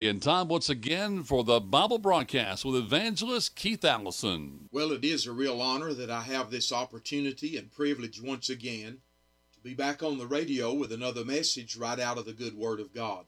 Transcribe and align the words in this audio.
In 0.00 0.18
time 0.18 0.48
once 0.48 0.70
again 0.70 1.24
for 1.24 1.44
the 1.44 1.60
Bible 1.60 1.98
broadcast 1.98 2.64
with 2.64 2.74
evangelist 2.74 3.54
Keith 3.54 3.84
Allison. 3.84 4.70
Well, 4.72 4.92
it 4.92 5.04
is 5.04 5.26
a 5.26 5.32
real 5.32 5.60
honor 5.60 5.92
that 5.92 6.08
I 6.08 6.22
have 6.22 6.50
this 6.50 6.72
opportunity 6.72 7.58
and 7.58 7.70
privilege 7.70 8.18
once 8.18 8.48
again 8.48 9.02
to 9.52 9.60
be 9.60 9.74
back 9.74 10.02
on 10.02 10.16
the 10.16 10.26
radio 10.26 10.72
with 10.72 10.90
another 10.90 11.22
message 11.22 11.76
right 11.76 12.00
out 12.00 12.16
of 12.16 12.24
the 12.24 12.32
good 12.32 12.56
Word 12.56 12.80
of 12.80 12.94
God. 12.94 13.26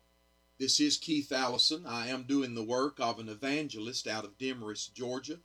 This 0.59 0.81
is 0.81 0.97
Keith 0.97 1.31
Allison. 1.31 1.85
I 1.87 2.09
am 2.09 2.23
doing 2.23 2.55
the 2.55 2.65
work 2.65 2.99
of 2.99 3.19
an 3.19 3.29
evangelist 3.29 4.09
out 4.09 4.25
of 4.25 4.39
Demorest, 4.39 4.95
Georgia, 4.95 5.41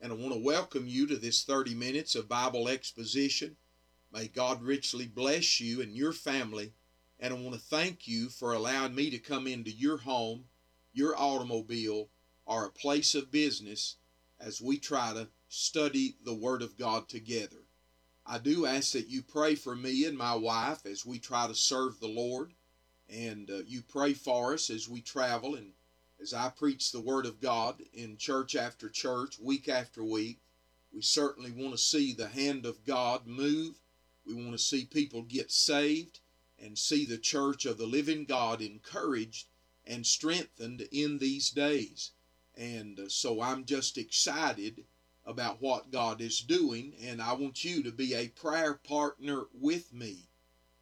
and 0.00 0.10
I 0.10 0.16
want 0.16 0.32
to 0.32 0.42
welcome 0.42 0.86
you 0.86 1.06
to 1.06 1.18
this 1.18 1.44
30 1.44 1.74
minutes 1.74 2.14
of 2.14 2.30
Bible 2.30 2.66
exposition. 2.70 3.56
May 4.10 4.28
God 4.28 4.62
richly 4.62 5.06
bless 5.06 5.60
you 5.60 5.82
and 5.82 5.94
your 5.94 6.14
family, 6.14 6.72
and 7.20 7.34
I 7.34 7.36
want 7.36 7.52
to 7.56 7.60
thank 7.60 8.08
you 8.08 8.30
for 8.30 8.54
allowing 8.54 8.94
me 8.94 9.10
to 9.10 9.18
come 9.18 9.46
into 9.46 9.70
your 9.70 9.98
home 9.98 10.44
your 10.92 11.16
automobile, 11.16 12.08
or 12.44 12.64
a 12.64 12.70
place 12.70 13.14
of 13.14 13.30
business 13.30 13.96
as 14.40 14.60
we 14.60 14.78
try 14.78 15.12
to 15.12 15.28
study 15.48 16.16
the 16.24 16.34
Word 16.34 16.62
of 16.62 16.76
God 16.76 17.08
together. 17.08 17.64
I 18.26 18.38
do 18.38 18.66
ask 18.66 18.92
that 18.92 19.08
you 19.08 19.22
pray 19.22 19.54
for 19.54 19.74
me 19.74 20.04
and 20.04 20.16
my 20.16 20.34
wife 20.34 20.86
as 20.86 21.04
we 21.04 21.18
try 21.18 21.46
to 21.46 21.54
serve 21.54 21.98
the 21.98 22.08
Lord, 22.08 22.52
and 23.08 23.50
uh, 23.50 23.62
you 23.66 23.82
pray 23.82 24.12
for 24.14 24.54
us 24.54 24.70
as 24.70 24.88
we 24.88 25.00
travel 25.00 25.54
and 25.54 25.72
as 26.20 26.32
I 26.32 26.50
preach 26.50 26.92
the 26.92 27.00
Word 27.00 27.26
of 27.26 27.40
God 27.40 27.82
in 27.92 28.16
church 28.16 28.54
after 28.54 28.88
church, 28.88 29.38
week 29.40 29.68
after 29.68 30.04
week. 30.04 30.38
We 30.92 31.02
certainly 31.02 31.50
want 31.50 31.72
to 31.72 31.78
see 31.78 32.12
the 32.12 32.28
hand 32.28 32.64
of 32.64 32.84
God 32.84 33.26
move. 33.26 33.80
We 34.24 34.34
want 34.34 34.52
to 34.52 34.58
see 34.58 34.84
people 34.84 35.22
get 35.22 35.50
saved 35.50 36.20
and 36.58 36.78
see 36.78 37.04
the 37.04 37.18
church 37.18 37.66
of 37.66 37.76
the 37.76 37.86
living 37.86 38.24
God 38.24 38.62
encouraged 38.62 39.48
and 39.86 40.06
strengthened 40.06 40.88
in 40.92 41.18
these 41.18 41.50
days. 41.50 42.12
And 42.54 43.00
uh, 43.00 43.08
so 43.08 43.40
I'm 43.40 43.64
just 43.64 43.98
excited 43.98 44.84
about 45.24 45.62
what 45.62 45.90
God 45.90 46.20
is 46.20 46.40
doing, 46.40 46.94
and 47.00 47.22
I 47.22 47.32
want 47.32 47.64
you 47.64 47.82
to 47.82 47.92
be 47.92 48.14
a 48.14 48.28
prayer 48.28 48.74
partner 48.74 49.44
with 49.52 49.92
me. 49.92 50.28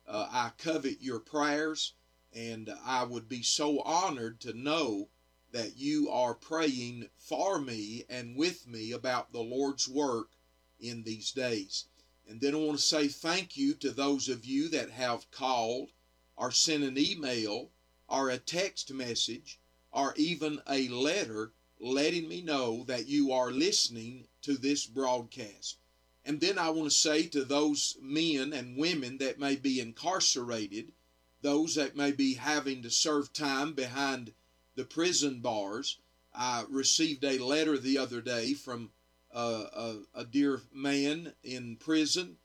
Uh, 0.07 0.29
I 0.31 0.51
covet 0.59 1.01
your 1.01 1.21
prayers, 1.21 1.93
and 2.33 2.73
I 2.85 3.05
would 3.05 3.29
be 3.29 3.43
so 3.43 3.81
honored 3.81 4.41
to 4.41 4.53
know 4.53 5.09
that 5.53 5.77
you 5.77 6.09
are 6.11 6.35
praying 6.35 7.09
for 7.19 7.61
me 7.61 8.05
and 8.09 8.37
with 8.37 8.67
me 8.67 8.93
about 8.93 9.33
the 9.33 9.43
Lord's 9.43 9.89
work 9.89 10.31
in 10.79 11.03
these 11.03 11.33
days. 11.33 11.87
And 12.29 12.41
then 12.41 12.55
I 12.55 12.59
want 12.59 12.79
to 12.79 12.85
say 12.85 13.09
thank 13.09 13.57
you 13.57 13.75
to 13.75 13.91
those 13.91 14.29
of 14.29 14.45
you 14.45 14.69
that 14.69 14.91
have 14.91 15.31
called 15.31 15.91
or 16.37 16.51
sent 16.51 16.85
an 16.85 16.97
email 16.97 17.71
or 18.11 18.29
a 18.29 18.39
text 18.39 18.93
message 18.93 19.59
or 19.93 20.13
even 20.17 20.61
a 20.69 20.89
letter 20.89 21.53
letting 21.81 22.29
me 22.29 22.43
know 22.43 22.85
that 22.85 23.09
you 23.09 23.33
are 23.33 23.51
listening 23.51 24.27
to 24.43 24.57
this 24.57 24.85
broadcast. 24.87 25.79
And 26.25 26.41
then 26.41 26.59
I 26.59 26.69
want 26.71 26.91
to 26.91 26.97
say 26.97 27.27
to 27.29 27.45
those 27.45 27.97
men 28.03 28.53
and 28.53 28.77
women 28.77 29.19
that 29.19 29.39
may 29.39 29.57
be 29.57 29.81
incarcerated, 29.81 30.93
those 31.41 31.77
that 31.77 31.97
may 31.97 32.13
be 32.13 32.35
having 32.35 32.83
to 32.83 32.91
serve 32.91 33.33
time 33.33 33.73
behind 33.73 34.33
the 34.75 34.85
prison 34.85 35.41
bars, 35.41 35.99
I 36.35 36.65
received 36.69 37.25
a 37.25 37.39
letter 37.39 37.79
the 37.79 37.99
other 37.99 38.21
day 38.21 38.53
from 38.53 38.91
a, 39.33 39.97
a 40.15 40.25
dear 40.25 40.61
man 40.73 41.33
in 41.43 41.77
prison 41.77 42.37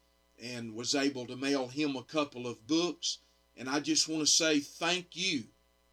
and 0.42 0.76
was 0.76 0.96
able 0.96 1.26
to 1.28 1.36
mail 1.36 1.68
him 1.68 1.96
a 1.96 2.04
couple 2.04 2.48
of 2.48 2.68
books. 2.68 3.20
And 3.58 3.70
I 3.70 3.80
just 3.80 4.08
want 4.08 4.22
to 4.22 4.28
say 4.28 4.60
thank 4.60 5.16
you 5.16 5.46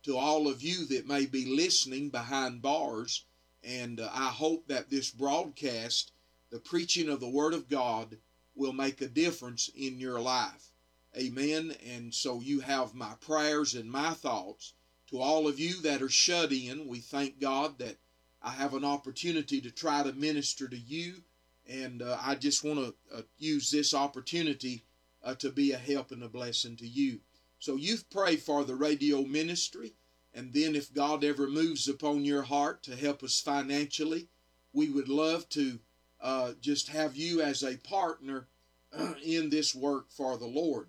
to 0.03 0.17
all 0.17 0.49
of 0.49 0.63
you 0.63 0.87
that 0.87 1.07
may 1.07 1.27
be 1.27 1.45
listening 1.45 2.11
behind 2.11 2.63
bars. 2.63 3.25
And 3.65 4.01
uh, 4.01 4.11
I 4.13 4.29
hope 4.29 4.67
that 4.69 4.91
this 4.91 5.11
broadcast, 5.11 6.13
the 6.51 6.59
preaching 6.59 7.09
of 7.09 7.21
the 7.21 7.29
Word 7.29 7.55
of 7.55 7.69
God, 7.69 8.19
will 8.55 8.73
make 8.73 9.01
a 9.01 9.09
difference 9.09 9.71
in 9.75 10.01
your 10.01 10.21
life. 10.21 10.73
Amen. 11.17 11.75
And 11.87 12.13
so 12.15 12.41
you 12.41 12.61
have 12.61 12.95
my 12.95 13.15
prayers 13.21 13.75
and 13.75 13.91
my 13.91 14.15
thoughts. 14.15 14.75
To 15.11 15.21
all 15.21 15.47
of 15.47 15.61
you 15.61 15.81
that 15.83 16.01
are 16.01 16.09
shut 16.09 16.53
in, 16.53 16.89
we 16.89 17.01
thank 17.01 17.39
God 17.39 17.79
that 17.79 17.97
I 18.43 18.51
have 18.51 18.75
an 18.75 18.85
opportunity 18.85 19.61
to 19.61 19.71
try 19.71 20.03
to 20.03 20.13
minister 20.15 20.69
to 20.69 20.77
you. 20.77 21.23
And 21.69 22.03
uh, 22.03 22.19
I 22.21 22.35
just 22.35 22.65
want 22.65 22.79
to 22.79 23.19
uh, 23.19 23.23
use 23.39 23.71
this 23.71 23.95
opportunity 23.95 24.85
uh, 25.23 25.35
to 25.37 25.51
be 25.51 25.73
a 25.73 25.79
help 25.79 26.11
and 26.11 26.23
a 26.23 26.29
blessing 26.29 26.77
to 26.77 26.87
you. 26.87 27.21
So 27.63 27.77
you 27.77 27.99
pray 28.11 28.35
for 28.35 28.65
the 28.65 28.75
radio 28.75 29.23
ministry, 29.23 29.95
and 30.35 30.53
then 30.53 30.75
if 30.75 30.93
God 30.93 31.23
ever 31.23 31.47
moves 31.47 31.87
upon 31.87 32.25
your 32.25 32.43
heart 32.43 32.83
to 32.83 32.97
help 32.97 33.23
us 33.23 33.41
financially, 33.41 34.27
we 34.73 34.91
would 34.91 35.09
love 35.09 35.49
to 35.51 35.79
uh, 36.21 36.55
just 36.61 36.89
have 36.89 37.15
you 37.15 37.41
as 37.41 37.63
a 37.63 37.77
partner 37.77 38.49
uh, 38.93 39.15
in 39.25 39.49
this 39.49 39.77
work 39.77 40.11
for 40.11 40.37
the 40.37 40.47
Lord. 40.49 40.89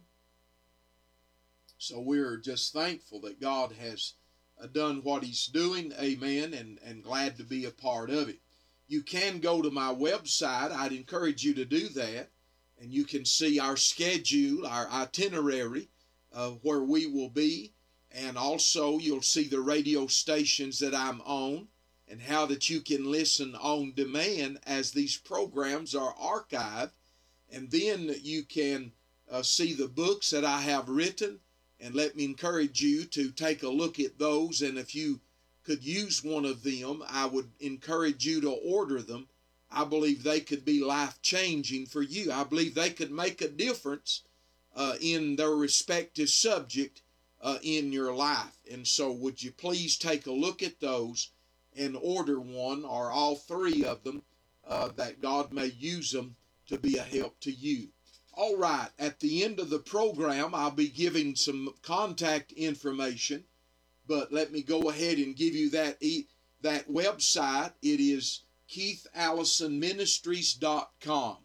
So 1.77 1.99
we're 1.99 2.37
just 2.37 2.73
thankful 2.73 3.21
that 3.21 3.39
God 3.39 3.73
has 3.73 4.13
uh, 4.59 4.65
done 4.65 5.03
what 5.03 5.23
He's 5.23 5.45
doing, 5.45 5.93
amen, 6.01 6.55
and, 6.55 6.79
and 6.83 7.03
glad 7.03 7.37
to 7.37 7.43
be 7.43 7.65
a 7.65 7.69
part 7.71 8.09
of 8.09 8.29
it. 8.29 8.39
You 8.87 9.03
can 9.03 9.41
go 9.41 9.61
to 9.61 9.69
my 9.69 9.93
website. 9.93 10.71
I'd 10.71 10.91
encourage 10.91 11.43
you 11.43 11.53
to 11.53 11.65
do 11.65 11.87
that, 11.89 12.31
and 12.81 12.91
you 12.91 13.03
can 13.03 13.25
see 13.25 13.59
our 13.59 13.77
schedule, 13.77 14.65
our 14.65 14.89
itinerary 14.89 15.89
where 16.61 16.83
we 16.83 17.05
will 17.05 17.29
be. 17.29 17.73
And 18.11 18.37
also, 18.37 18.99
you'll 18.99 19.21
see 19.21 19.47
the 19.47 19.61
radio 19.61 20.07
stations 20.07 20.79
that 20.79 20.93
I'm 20.93 21.21
on 21.21 21.67
and 22.07 22.21
how 22.21 22.45
that 22.45 22.69
you 22.69 22.81
can 22.81 23.11
listen 23.11 23.55
on 23.55 23.93
demand 23.95 24.59
as 24.67 24.91
these 24.91 25.17
programs 25.17 25.95
are 25.95 26.13
archived. 26.15 26.91
And 27.51 27.71
then 27.71 28.15
you 28.21 28.43
can 28.43 28.91
uh, 29.31 29.41
see 29.41 29.73
the 29.73 29.87
books 29.87 30.29
that 30.29 30.45
I 30.45 30.61
have 30.61 30.89
written. 30.89 31.39
And 31.79 31.95
let 31.95 32.15
me 32.15 32.25
encourage 32.25 32.81
you 32.81 33.05
to 33.05 33.31
take 33.31 33.63
a 33.63 33.69
look 33.69 33.99
at 33.99 34.19
those. 34.19 34.61
And 34.61 34.77
if 34.77 34.93
you 34.93 35.21
could 35.63 35.83
use 35.83 36.23
one 36.23 36.45
of 36.45 36.63
them, 36.63 37.03
I 37.09 37.25
would 37.25 37.49
encourage 37.59 38.25
you 38.25 38.41
to 38.41 38.51
order 38.51 39.01
them. 39.01 39.27
I 39.71 39.85
believe 39.85 40.21
they 40.21 40.39
could 40.39 40.65
be 40.65 40.83
life 40.83 41.19
changing 41.21 41.87
for 41.87 42.03
you. 42.03 42.31
I 42.31 42.43
believe 42.43 42.75
they 42.75 42.91
could 42.91 43.11
make 43.11 43.41
a 43.41 43.47
difference 43.47 44.21
uh, 44.75 44.95
in 45.01 45.35
their 45.35 45.51
respective 45.51 46.29
subject 46.29 47.01
uh, 47.41 47.57
in 47.61 47.91
your 47.91 48.13
life. 48.13 48.57
And 48.71 48.87
so, 48.87 49.11
would 49.11 49.43
you 49.43 49.51
please 49.51 49.97
take 49.97 50.25
a 50.25 50.31
look 50.31 50.63
at 50.63 50.79
those 50.79 51.29
and 51.75 51.97
order 51.99 52.39
one 52.39 52.85
or 52.85 53.11
all 53.11 53.35
three 53.35 53.83
of 53.83 54.03
them 54.03 54.23
uh, 54.67 54.89
that 54.95 55.21
God 55.21 55.51
may 55.51 55.65
use 55.65 56.11
them 56.11 56.35
to 56.67 56.77
be 56.77 56.97
a 56.97 57.03
help 57.03 57.39
to 57.41 57.51
you? 57.51 57.89
All 58.35 58.57
right, 58.57 58.89
at 58.97 59.19
the 59.19 59.43
end 59.43 59.59
of 59.59 59.69
the 59.69 59.79
program, 59.79 60.55
I'll 60.55 60.71
be 60.71 60.89
giving 60.89 61.35
some 61.35 61.75
contact 61.83 62.51
information, 62.53 63.43
but 64.07 64.33
let 64.33 64.51
me 64.51 64.63
go 64.63 64.89
ahead 64.89 65.19
and 65.19 65.35
give 65.35 65.53
you 65.53 65.69
that 65.71 65.97
e- 66.01 66.27
that 66.61 66.89
website. 66.89 67.73
It 67.83 67.99
is 67.99 68.41
keithallisonministries.com. 68.69 71.37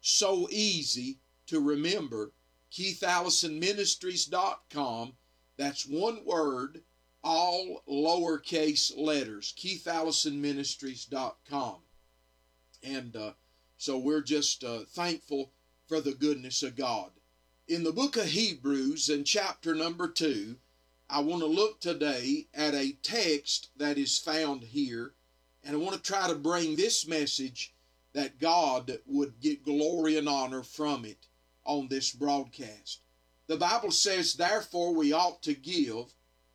So 0.00 0.48
easy 0.50 1.20
to 1.46 1.60
remember 1.60 2.32
keithallisonministries.com. 2.72 5.12
That's 5.58 5.86
one 5.86 6.24
word, 6.24 6.80
all 7.22 7.84
lowercase 7.88 8.96
letters, 8.96 9.52
keithallisonministries.com. 9.58 11.76
And 12.82 13.14
uh, 13.14 13.32
so 13.76 13.98
we're 13.98 14.22
just 14.22 14.64
uh, 14.64 14.84
thankful 14.88 15.52
for 15.86 16.00
the 16.00 16.14
goodness 16.14 16.62
of 16.62 16.76
God. 16.76 17.10
In 17.68 17.84
the 17.84 17.92
book 17.92 18.16
of 18.16 18.24
Hebrews, 18.24 19.10
in 19.10 19.24
chapter 19.24 19.74
number 19.74 20.08
2, 20.08 20.56
I 21.10 21.20
want 21.20 21.42
to 21.42 21.46
look 21.46 21.80
today 21.80 22.46
at 22.54 22.74
a 22.74 22.96
text 23.02 23.68
that 23.76 23.98
is 23.98 24.18
found 24.18 24.62
here, 24.64 25.12
and 25.62 25.76
I 25.76 25.78
want 25.78 25.94
to 25.94 26.02
try 26.02 26.26
to 26.26 26.34
bring 26.34 26.74
this 26.74 27.06
message 27.06 27.74
that 28.14 28.40
God 28.40 28.98
would 29.06 29.38
get 29.40 29.64
glory 29.64 30.16
and 30.16 30.26
honor 30.28 30.62
from 30.62 31.04
it 31.04 31.26
on 31.64 31.88
this 31.88 32.12
broadcast. 32.12 33.00
The 33.46 33.56
Bible 33.56 33.90
says, 33.90 34.34
Therefore, 34.34 34.94
we 34.94 35.12
ought 35.12 35.42
to 35.42 35.54
give 35.54 36.14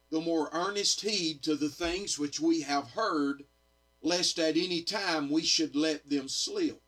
the 0.10 0.22
more 0.22 0.50
earnest 0.54 1.02
heed 1.02 1.44
to 1.44 1.56
the 1.56 1.70
things 1.70 2.18
which 2.18 2.40
we 2.40 2.62
have 2.62 2.92
heard, 2.92 3.44
lest 4.02 4.40
at 4.40 4.56
any 4.56 4.82
time 4.82 5.30
we 5.30 5.44
should 5.44 5.76
let 5.76 6.10
them 6.10 6.30
slip. 6.30 6.82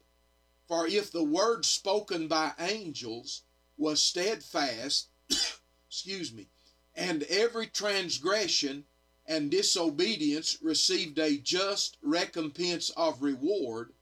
For 0.68 0.88
if 0.88 1.12
the 1.12 1.24
word 1.24 1.66
spoken 1.66 2.27
by 2.27 2.54
angels 2.60 3.44
was 3.77 4.01
steadfast, 4.01 5.07
excuse 5.89 6.31
me, 6.31 6.48
and 6.95 7.24
every 7.24 7.68
transgression 7.68 8.86
and 9.25 9.51
disobedience 9.51 10.57
received 10.62 11.19
a 11.19 11.38
just 11.38 11.98
recompense 12.01 12.89
of 12.92 13.21
reward, 13.21 13.94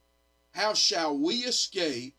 how 0.52 0.74
shall 0.74 1.18
we 1.18 1.44
escape 1.44 2.18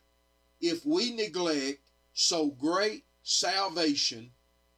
if 0.60 0.84
we 0.84 1.12
neglect 1.12 1.87
so 2.20 2.48
great 2.48 3.04
salvation, 3.22 4.32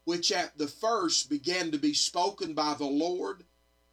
which 0.04 0.30
at 0.30 0.58
the 0.58 0.66
first 0.66 1.30
began 1.30 1.70
to 1.70 1.78
be 1.78 1.94
spoken 1.94 2.52
by 2.52 2.74
the 2.74 2.84
Lord 2.84 3.46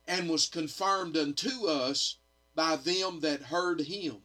and 0.05 0.29
was 0.29 0.47
confirmed 0.47 1.15
unto 1.15 1.65
us 1.65 2.17
by 2.55 2.75
them 2.75 3.21
that 3.21 3.43
heard 3.43 3.79
him. 3.79 4.17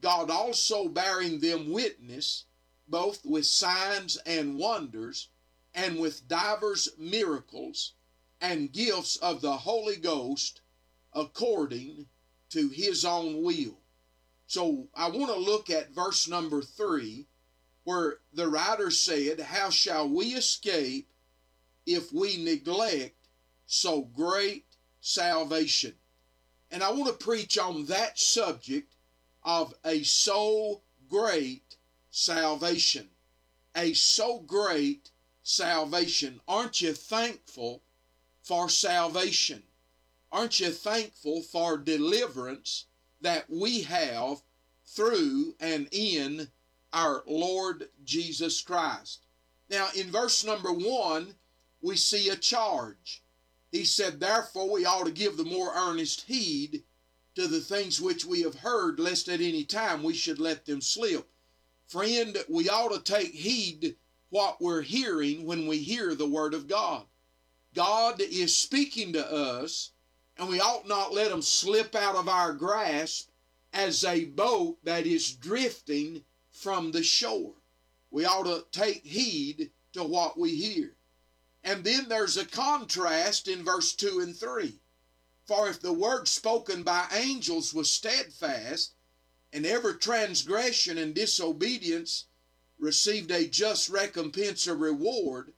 God 0.00 0.30
also 0.30 0.88
bearing 0.88 1.38
them 1.38 1.70
witness, 1.70 2.46
both 2.88 3.24
with 3.24 3.46
signs 3.46 4.16
and 4.26 4.58
wonders, 4.58 5.28
and 5.72 6.00
with 6.00 6.26
divers 6.26 6.88
miracles 6.98 7.92
and 8.40 8.72
gifts 8.72 9.16
of 9.18 9.42
the 9.42 9.58
Holy 9.58 9.96
Ghost 9.96 10.60
according 11.12 12.08
to 12.48 12.68
his 12.68 13.04
own 13.04 13.44
will. 13.44 13.78
So 14.48 14.88
I 14.92 15.08
want 15.08 15.32
to 15.32 15.38
look 15.38 15.70
at 15.70 15.94
verse 15.94 16.26
number 16.26 16.62
three, 16.62 17.28
where 17.84 18.18
the 18.32 18.48
writer 18.48 18.90
said, 18.90 19.40
How 19.40 19.70
shall 19.70 20.08
we 20.08 20.34
escape 20.34 21.08
if 21.86 22.12
we 22.12 22.36
neglect 22.36 23.28
so 23.66 24.02
great 24.02 24.66
salvation? 25.00 25.94
And 26.70 26.82
I 26.82 26.90
want 26.90 27.06
to 27.06 27.24
preach 27.24 27.58
on 27.58 27.86
that 27.86 28.18
subject 28.18 28.94
of 29.42 29.74
a 29.84 30.02
so 30.02 30.82
great 31.08 31.76
salvation. 32.10 33.08
A 33.74 33.92
so 33.94 34.40
great 34.40 35.10
salvation. 35.42 36.40
Aren't 36.46 36.80
you 36.80 36.92
thankful 36.92 37.82
for 38.42 38.68
salvation? 38.68 39.62
Aren't 40.32 40.60
you 40.60 40.70
thankful 40.70 41.42
for 41.42 41.76
deliverance 41.76 42.86
that 43.20 43.50
we 43.50 43.82
have 43.82 44.42
through 44.86 45.54
and 45.60 45.88
in 45.90 46.50
our 46.92 47.22
Lord 47.26 47.88
Jesus 48.04 48.60
Christ? 48.60 49.26
Now, 49.68 49.88
in 49.96 50.10
verse 50.10 50.44
number 50.44 50.72
one, 50.72 51.34
we 51.80 51.96
see 51.96 52.28
a 52.28 52.36
charge. 52.36 53.22
He 53.70 53.84
said, 53.84 54.18
Therefore, 54.18 54.70
we 54.70 54.84
ought 54.84 55.06
to 55.06 55.12
give 55.12 55.36
the 55.36 55.44
more 55.44 55.72
earnest 55.74 56.22
heed 56.22 56.82
to 57.36 57.46
the 57.46 57.60
things 57.60 58.00
which 58.00 58.24
we 58.24 58.42
have 58.42 58.56
heard, 58.56 58.98
lest 58.98 59.28
at 59.28 59.40
any 59.40 59.64
time 59.64 60.02
we 60.02 60.12
should 60.12 60.40
let 60.40 60.66
them 60.66 60.80
slip. 60.80 61.28
Friend, 61.86 62.36
we 62.48 62.68
ought 62.68 62.92
to 62.92 63.00
take 63.00 63.32
heed 63.32 63.96
what 64.30 64.60
we're 64.60 64.82
hearing 64.82 65.44
when 65.44 65.66
we 65.66 65.78
hear 65.78 66.14
the 66.14 66.28
Word 66.28 66.54
of 66.54 66.66
God. 66.66 67.04
God 67.74 68.20
is 68.20 68.56
speaking 68.56 69.12
to 69.12 69.32
us, 69.32 69.92
and 70.36 70.48
we 70.48 70.60
ought 70.60 70.88
not 70.88 71.12
let 71.12 71.30
them 71.30 71.42
slip 71.42 71.94
out 71.94 72.16
of 72.16 72.28
our 72.28 72.52
grasp 72.52 73.30
as 73.72 74.04
a 74.04 74.24
boat 74.24 74.78
that 74.84 75.06
is 75.06 75.32
drifting 75.32 76.24
from 76.60 76.92
the 76.92 77.02
shore. 77.02 77.54
We 78.10 78.24
ought 78.24 78.44
to 78.44 78.64
take 78.72 79.04
heed 79.04 79.70
to 79.92 80.04
what 80.04 80.38
we 80.38 80.54
hear. 80.54 80.96
And 81.62 81.84
then 81.84 82.08
there's 82.08 82.36
a 82.36 82.44
contrast 82.44 83.48
in 83.48 83.64
verse 83.64 83.94
2 83.94 84.20
and 84.20 84.36
3. 84.36 84.78
For 85.46 85.68
if 85.68 85.80
the 85.80 85.92
word 85.92 86.28
spoken 86.28 86.82
by 86.82 87.06
angels 87.12 87.74
was 87.74 87.92
steadfast, 87.92 88.94
and 89.52 89.66
every 89.66 89.98
transgression 89.98 90.96
and 90.96 91.14
disobedience 91.14 92.26
received 92.78 93.30
a 93.30 93.46
just 93.46 93.88
recompense 93.88 94.68
or 94.68 94.76
reward, 94.76 95.52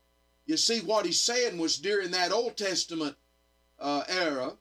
you 0.47 0.57
see 0.57 0.81
what 0.81 1.07
he's 1.07 1.21
saying 1.21 1.59
was 1.59 1.77
during 1.77 2.11
that 2.13 2.33
Old 2.33 2.57
Testament 2.57 3.17
uh, 3.79 4.05
era 4.09 4.57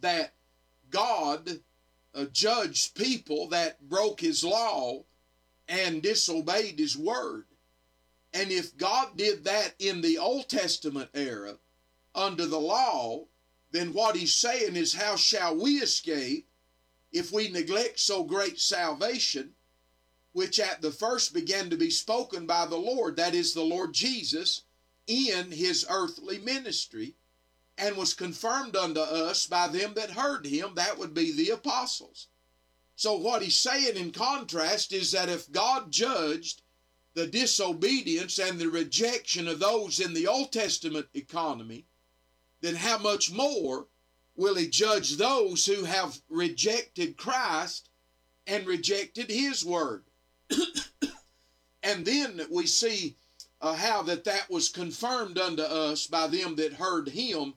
that 0.00 0.32
God 0.90 1.60
uh, 2.14 2.24
judged 2.32 2.94
people 2.94 3.48
that 3.48 3.88
broke 3.88 4.20
his 4.20 4.44
law 4.44 5.04
and 5.68 6.02
disobeyed 6.02 6.78
his 6.78 6.96
word. 6.96 7.46
And 8.34 8.50
if 8.50 8.76
God 8.76 9.16
did 9.16 9.44
that 9.44 9.74
in 9.78 10.00
the 10.00 10.18
Old 10.18 10.48
Testament 10.48 11.10
era 11.14 11.56
under 12.14 12.46
the 12.46 12.60
law, 12.60 13.26
then 13.70 13.92
what 13.92 14.16
he's 14.16 14.34
saying 14.34 14.76
is, 14.76 14.94
how 14.94 15.16
shall 15.16 15.56
we 15.56 15.76
escape 15.76 16.46
if 17.12 17.32
we 17.32 17.50
neglect 17.50 18.00
so 18.00 18.24
great 18.24 18.58
salvation, 18.58 19.52
which 20.32 20.58
at 20.58 20.80
the 20.80 20.90
first 20.90 21.34
began 21.34 21.68
to 21.70 21.76
be 21.76 21.90
spoken 21.90 22.46
by 22.46 22.66
the 22.66 22.76
Lord, 22.76 23.16
that 23.16 23.34
is, 23.34 23.52
the 23.52 23.62
Lord 23.62 23.92
Jesus, 23.92 24.62
in 25.06 25.50
his 25.50 25.84
earthly 25.90 26.38
ministry, 26.38 27.14
and 27.82 27.96
was 27.96 28.14
confirmed 28.14 28.76
unto 28.76 29.00
us 29.00 29.46
by 29.46 29.66
them 29.66 29.92
that 29.94 30.12
heard 30.12 30.46
him, 30.46 30.72
that 30.76 30.96
would 30.98 31.12
be 31.12 31.32
the 31.32 31.50
apostles. 31.50 32.28
So, 32.94 33.16
what 33.16 33.42
he's 33.42 33.58
saying 33.58 33.96
in 33.96 34.12
contrast 34.12 34.92
is 34.92 35.10
that 35.10 35.28
if 35.28 35.50
God 35.50 35.90
judged 35.90 36.62
the 37.14 37.26
disobedience 37.26 38.38
and 38.38 38.60
the 38.60 38.68
rejection 38.68 39.48
of 39.48 39.58
those 39.58 39.98
in 39.98 40.14
the 40.14 40.28
Old 40.28 40.52
Testament 40.52 41.08
economy, 41.12 41.84
then 42.60 42.76
how 42.76 42.98
much 42.98 43.32
more 43.32 43.88
will 44.36 44.54
he 44.54 44.68
judge 44.68 45.16
those 45.16 45.66
who 45.66 45.82
have 45.82 46.20
rejected 46.28 47.16
Christ 47.16 47.88
and 48.46 48.64
rejected 48.64 49.28
his 49.28 49.64
word? 49.64 50.04
and 51.82 52.04
then 52.06 52.42
we 52.48 52.68
see 52.68 53.16
uh, 53.60 53.74
how 53.74 54.02
that 54.02 54.22
that 54.22 54.48
was 54.48 54.68
confirmed 54.68 55.36
unto 55.36 55.62
us 55.62 56.06
by 56.06 56.28
them 56.28 56.54
that 56.56 56.74
heard 56.74 57.08
him 57.08 57.54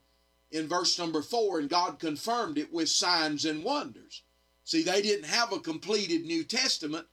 in 0.55 0.67
verse 0.67 0.97
number 0.97 1.21
four, 1.21 1.59
and 1.59 1.69
God 1.69 1.99
confirmed 1.99 2.57
it 2.57 2.71
with 2.71 2.89
signs 2.89 3.45
and 3.45 3.63
wonders. 3.63 4.23
See, 4.63 4.83
they 4.83 5.01
didn't 5.01 5.25
have 5.25 5.51
a 5.51 5.59
completed 5.59 6.25
New 6.25 6.43
Testament, 6.43 7.07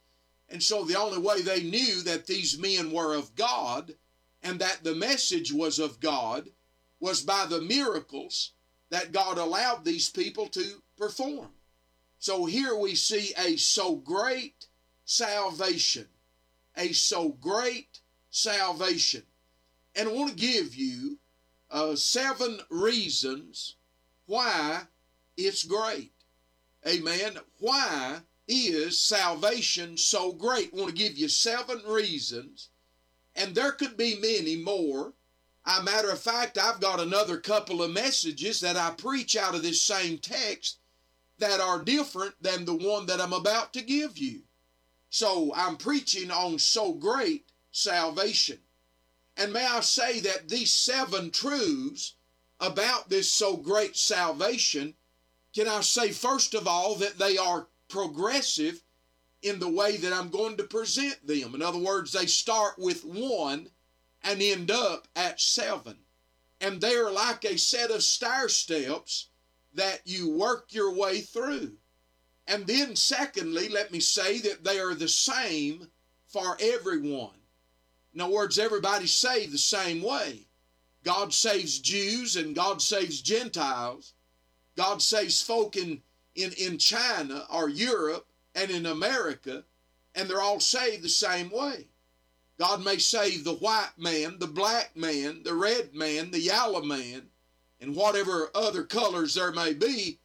and 0.49 0.63
so 0.63 0.85
the 0.85 0.99
only 0.99 1.19
way 1.19 1.43
they 1.43 1.63
knew 1.63 2.03
that 2.03 2.27
these 2.27 2.59
men 2.59 2.93
were 2.93 3.15
of 3.15 3.35
God 3.35 3.95
and 4.43 4.59
that 4.61 4.85
the 4.85 4.95
message 4.95 5.53
was 5.53 5.79
of 5.79 6.01
God 6.01 6.49
was 7.01 7.23
by 7.23 7.47
the 7.47 7.61
miracles 7.61 8.53
that 8.91 9.13
God 9.13 9.39
allowed 9.39 9.85
these 9.85 10.11
people 10.11 10.47
to 10.49 10.83
perform. 10.97 11.49
So 12.19 12.45
here 12.45 12.77
we 12.77 12.95
see 12.95 13.33
a 13.37 13.57
so 13.57 13.97
great 13.97 14.67
salvation, 15.05 16.07
a 16.77 16.93
so 16.93 17.31
great 17.31 18.01
salvation. 18.31 19.23
And 19.97 20.09
I 20.09 20.13
want 20.13 20.31
to 20.31 20.37
give 20.37 20.75
you 20.75 21.19
uh, 21.73 21.97
seven 21.97 22.61
reasons 22.69 23.77
why 24.27 24.83
it's 25.37 25.65
great. 25.65 26.13
Amen. 26.87 27.39
Why 27.59 28.19
is 28.47 29.01
salvation 29.01 29.97
so 29.97 30.33
great? 30.33 30.71
I 30.73 30.77
want 30.77 30.91
to 30.91 30.95
give 30.95 31.17
you 31.17 31.29
seven 31.29 31.81
reasons, 31.87 32.69
and 33.35 33.55
there 33.55 33.73
could 33.73 33.97
be 33.97 34.17
many 34.17 34.57
more. 34.57 35.15
A 35.65 35.83
matter 35.83 36.11
of 36.11 36.19
fact, 36.19 36.59
I've 36.59 36.81
got 36.81 37.01
another 37.01 37.39
couple 37.39 37.83
of 37.83 37.93
messages 37.93 38.61
that 38.61 38.77
I 38.77 38.91
preach 38.91 39.37
out 39.37 39.55
of 39.55 39.63
this 39.63 39.81
same 39.81 40.19
text 40.19 40.79
that 41.39 41.61
are 41.61 41.83
different 41.83 42.35
than 42.43 42.65
the 42.65 42.75
one 42.75 43.07
that 43.07 43.21
I'm 43.21 43.33
about 43.33 43.73
to 43.75 43.83
give 43.83 44.19
you. 44.19 44.43
So 45.09 45.53
I'm 45.55 45.77
preaching 45.77 46.31
on 46.31 46.59
so 46.59 46.93
great 46.93 47.47
salvation. 47.71 48.59
And 49.37 49.53
may 49.53 49.67
I 49.67 49.81
say 49.81 50.21
that 50.21 50.49
these 50.49 50.73
seven 50.73 51.31
truths 51.31 52.15
about 52.61 53.09
this 53.09 53.31
so 53.31 53.57
great 53.57 53.97
salvation, 53.97 54.95
can 55.55 55.69
I 55.69 55.81
say 55.81 56.13
first 56.13 56.55
of 56.55 56.69
all 56.69 56.95
that 56.97 57.19
they 57.19 57.37
are 57.37 57.67
progressive 57.89 58.83
in 59.43 59.59
the 59.59 59.69
way 59.69 59.97
that 59.97 60.13
I'm 60.13 60.31
going 60.31 60.57
to 60.57 60.65
present 60.65 61.27
them. 61.27 61.55
In 61.55 61.63
other 61.63 61.79
words, 61.79 62.13
they 62.13 62.27
start 62.27 62.79
with 62.79 63.05
one 63.05 63.69
and 64.23 64.41
end 64.41 64.71
up 64.71 65.09
at 65.17 65.41
seven. 65.41 65.99
And 66.61 66.81
they're 66.81 67.11
like 67.11 67.45
a 67.45 67.59
set 67.59 67.91
of 67.91 68.05
stair 68.05 68.49
steps 68.49 69.29
that 69.75 70.03
you 70.05 70.31
work 70.31 70.67
your 70.71 70.95
way 70.95 71.21
through. 71.21 71.73
And 72.47 72.67
then, 72.67 72.95
secondly, 72.95 73.69
let 73.69 73.93
me 73.93 74.01
say 74.01 74.39
that 74.41 74.65
they 74.65 74.79
are 74.79 74.95
the 74.95 75.09
same 75.09 75.89
for 76.29 76.57
everyone. 76.61 77.42
In 78.15 78.21
other 78.21 78.33
words, 78.33 78.59
everybody's 78.59 79.15
saved 79.15 79.53
the 79.53 79.59
same 79.59 80.03
way. 80.03 80.47
God 81.05 81.33
saves 81.33 81.79
Jews 81.79 82.37
and 82.37 82.55
God 82.55 82.81
saves 82.81 83.21
Gentiles. 83.21 84.13
God 84.77 85.03
saves 85.03 85.43
folk 85.43 85.77
in, 85.77 86.03
in, 86.35 86.53
in 86.53 86.79
China 86.79 87.47
or 87.51 87.69
Europe 87.69 88.27
and 88.55 88.71
in 88.71 88.87
America, 88.87 89.65
and 90.15 90.29
they're 90.29 90.41
all 90.41 90.61
saved 90.61 91.03
the 91.03 91.09
same 91.09 91.51
way. 91.51 91.87
God 92.59 92.85
may 92.85 92.99
save 92.99 93.45
the 93.45 93.55
white 93.55 93.93
man, 93.97 94.39
the 94.39 94.47
black 94.47 94.97
man, 94.97 95.43
the 95.43 95.55
red 95.55 95.95
man, 95.95 96.31
the 96.31 96.41
yellow 96.41 96.83
man, 96.83 97.23
and 97.81 97.97
whatever 97.97 98.51
other 98.55 98.85
colors 98.85 99.35
there 99.35 99.53
may 99.53 99.75
be. 99.75 100.19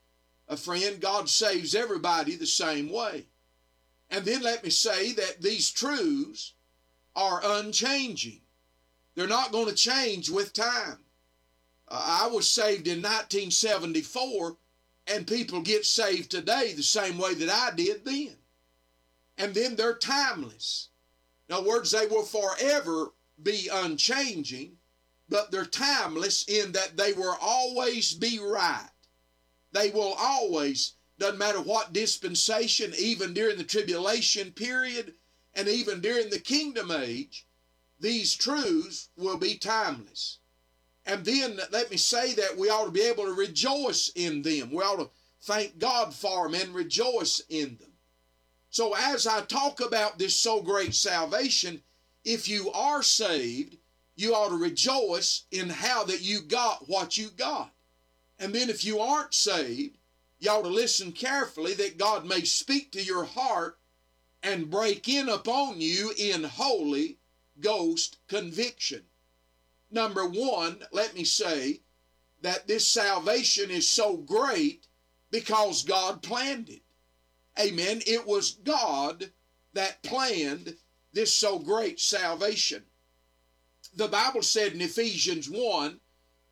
A 0.47 0.55
friend, 0.55 1.01
God 1.01 1.29
saves 1.29 1.73
everybody 1.73 2.35
the 2.35 2.45
same 2.45 2.89
way. 2.89 3.25
And 4.09 4.23
then 4.23 4.41
let 4.41 4.63
me 4.63 4.69
say 4.69 5.11
that 5.13 5.41
these 5.41 5.71
truths 5.71 6.53
are 7.17 7.41
unchanging. 7.43 8.39
They're 9.15 9.27
not 9.27 9.51
going 9.51 9.65
to 9.67 9.73
change 9.75 10.29
with 10.29 10.53
time. 10.53 10.99
Uh, 11.89 12.19
I 12.23 12.27
was 12.27 12.49
saved 12.49 12.87
in 12.87 13.01
1974, 13.01 14.55
and 15.07 15.25
people 15.27 15.61
get 15.61 15.85
saved 15.85 16.29
today 16.31 16.73
the 16.73 16.83
same 16.83 17.17
way 17.17 17.33
that 17.33 17.49
I 17.49 17.75
did 17.75 18.05
then. 18.05 18.35
And 19.39 19.53
then 19.53 19.75
they're 19.75 19.95
timeless. 19.95 20.89
In 21.49 21.55
other 21.55 21.67
words, 21.67 21.91
they 21.91 22.05
will 22.05 22.23
forever 22.23 23.13
be 23.41 23.69
unchanging. 23.73 24.77
but 25.29 25.51
they're 25.51 25.65
timeless 25.65 26.45
in 26.47 26.71
that 26.71 26.95
they 26.95 27.13
will 27.13 27.37
always 27.41 28.13
be 28.13 28.39
right. 28.39 28.89
They 29.73 29.89
will 29.89 30.15
always, 30.17 30.93
doesn't 31.19 31.37
matter 31.37 31.59
what 31.59 31.91
dispensation, 31.93 32.93
even 32.97 33.33
during 33.33 33.57
the 33.57 33.63
tribulation 33.63 34.51
period 34.51 35.13
and 35.57 35.67
even 35.67 36.01
during 36.01 36.29
the 36.29 36.39
kingdom 36.39 36.91
age, 36.91 37.47
these 37.99 38.35
truths 38.35 39.09
will 39.17 39.37
be 39.37 39.57
timeless. 39.57 40.37
And 41.03 41.25
then 41.25 41.59
let 41.71 41.89
me 41.89 41.97
say 41.97 42.35
that 42.35 42.57
we 42.57 42.69
ought 42.69 42.85
to 42.85 42.91
be 42.91 43.01
able 43.01 43.25
to 43.25 43.33
rejoice 43.33 44.11
in 44.13 44.43
them. 44.43 44.71
We 44.71 44.83
ought 44.83 44.99
to 44.99 45.09
thank 45.41 45.79
God 45.79 46.13
for 46.13 46.47
them 46.47 46.61
and 46.61 46.75
rejoice 46.75 47.41
in 47.49 47.77
them. 47.77 47.93
So, 48.69 48.93
as 48.95 49.25
I 49.25 49.41
talk 49.41 49.79
about 49.79 50.19
this 50.19 50.35
so 50.35 50.61
great 50.61 50.93
salvation, 50.93 51.81
if 52.23 52.47
you 52.47 52.71
are 52.71 53.01
saved, 53.01 53.77
you 54.15 54.35
ought 54.35 54.49
to 54.49 54.57
rejoice 54.57 55.45
in 55.51 55.69
how 55.69 56.03
that 56.03 56.21
you 56.21 56.41
got 56.41 56.87
what 56.87 57.17
you 57.17 57.29
got. 57.29 57.71
And 58.37 58.53
then 58.53 58.69
if 58.69 58.85
you 58.85 58.99
aren't 58.99 59.33
saved, 59.33 59.97
you 60.39 60.51
ought 60.51 60.63
to 60.63 60.69
listen 60.69 61.13
carefully 61.13 61.73
that 61.75 61.97
God 61.97 62.27
may 62.27 62.41
speak 62.41 62.91
to 62.91 63.01
your 63.01 63.23
heart 63.23 63.79
and 64.47 64.71
break 64.71 65.09
in 65.09 65.27
upon 65.27 65.81
you 65.81 66.13
in 66.17 66.41
Holy 66.45 67.17
Ghost 67.59 68.17
conviction. 68.29 69.03
Number 69.91 70.25
one, 70.25 70.79
let 70.93 71.13
me 71.13 71.25
say 71.25 71.81
that 72.41 72.65
this 72.65 72.89
salvation 72.89 73.69
is 73.69 73.89
so 73.89 74.15
great 74.15 74.87
because 75.31 75.83
God 75.83 76.21
planned 76.21 76.69
it. 76.69 76.81
Amen. 77.59 78.01
It 78.07 78.25
was 78.25 78.51
God 78.63 79.31
that 79.73 80.01
planned 80.01 80.77
this 81.11 81.33
so 81.33 81.59
great 81.59 81.99
salvation. 81.99 82.83
The 83.95 84.07
Bible 84.07 84.43
said 84.43 84.71
in 84.71 84.81
Ephesians 84.81 85.49
1, 85.49 85.99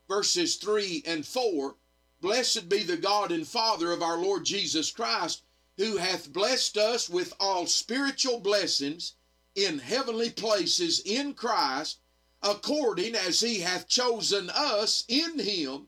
verses 0.09 0.57
3 0.57 1.03
and 1.07 1.25
4 1.25 1.75
Blessed 2.19 2.67
be 2.67 2.83
the 2.83 2.97
God 2.97 3.31
and 3.31 3.47
Father 3.47 3.91
of 3.93 4.01
our 4.01 4.17
Lord 4.17 4.43
Jesus 4.43 4.91
Christ, 4.91 5.43
who 5.77 5.97
hath 5.97 6.31
blessed 6.31 6.77
us 6.77 7.09
with 7.09 7.33
all 7.39 7.65
spiritual 7.65 8.39
blessings 8.39 9.13
in 9.55 9.79
heavenly 9.79 10.29
places 10.29 11.01
in 11.05 11.33
Christ, 11.33 11.99
according 12.41 13.15
as 13.15 13.39
he 13.39 13.59
hath 13.59 13.87
chosen 13.87 14.49
us 14.49 15.03
in 15.07 15.39
him 15.39 15.87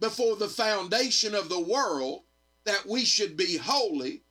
before 0.00 0.36
the 0.36 0.48
foundation 0.48 1.34
of 1.34 1.48
the 1.48 1.60
world, 1.60 2.22
that 2.64 2.86
we 2.86 3.04
should 3.04 3.36
be 3.36 3.56
holy 3.56 4.22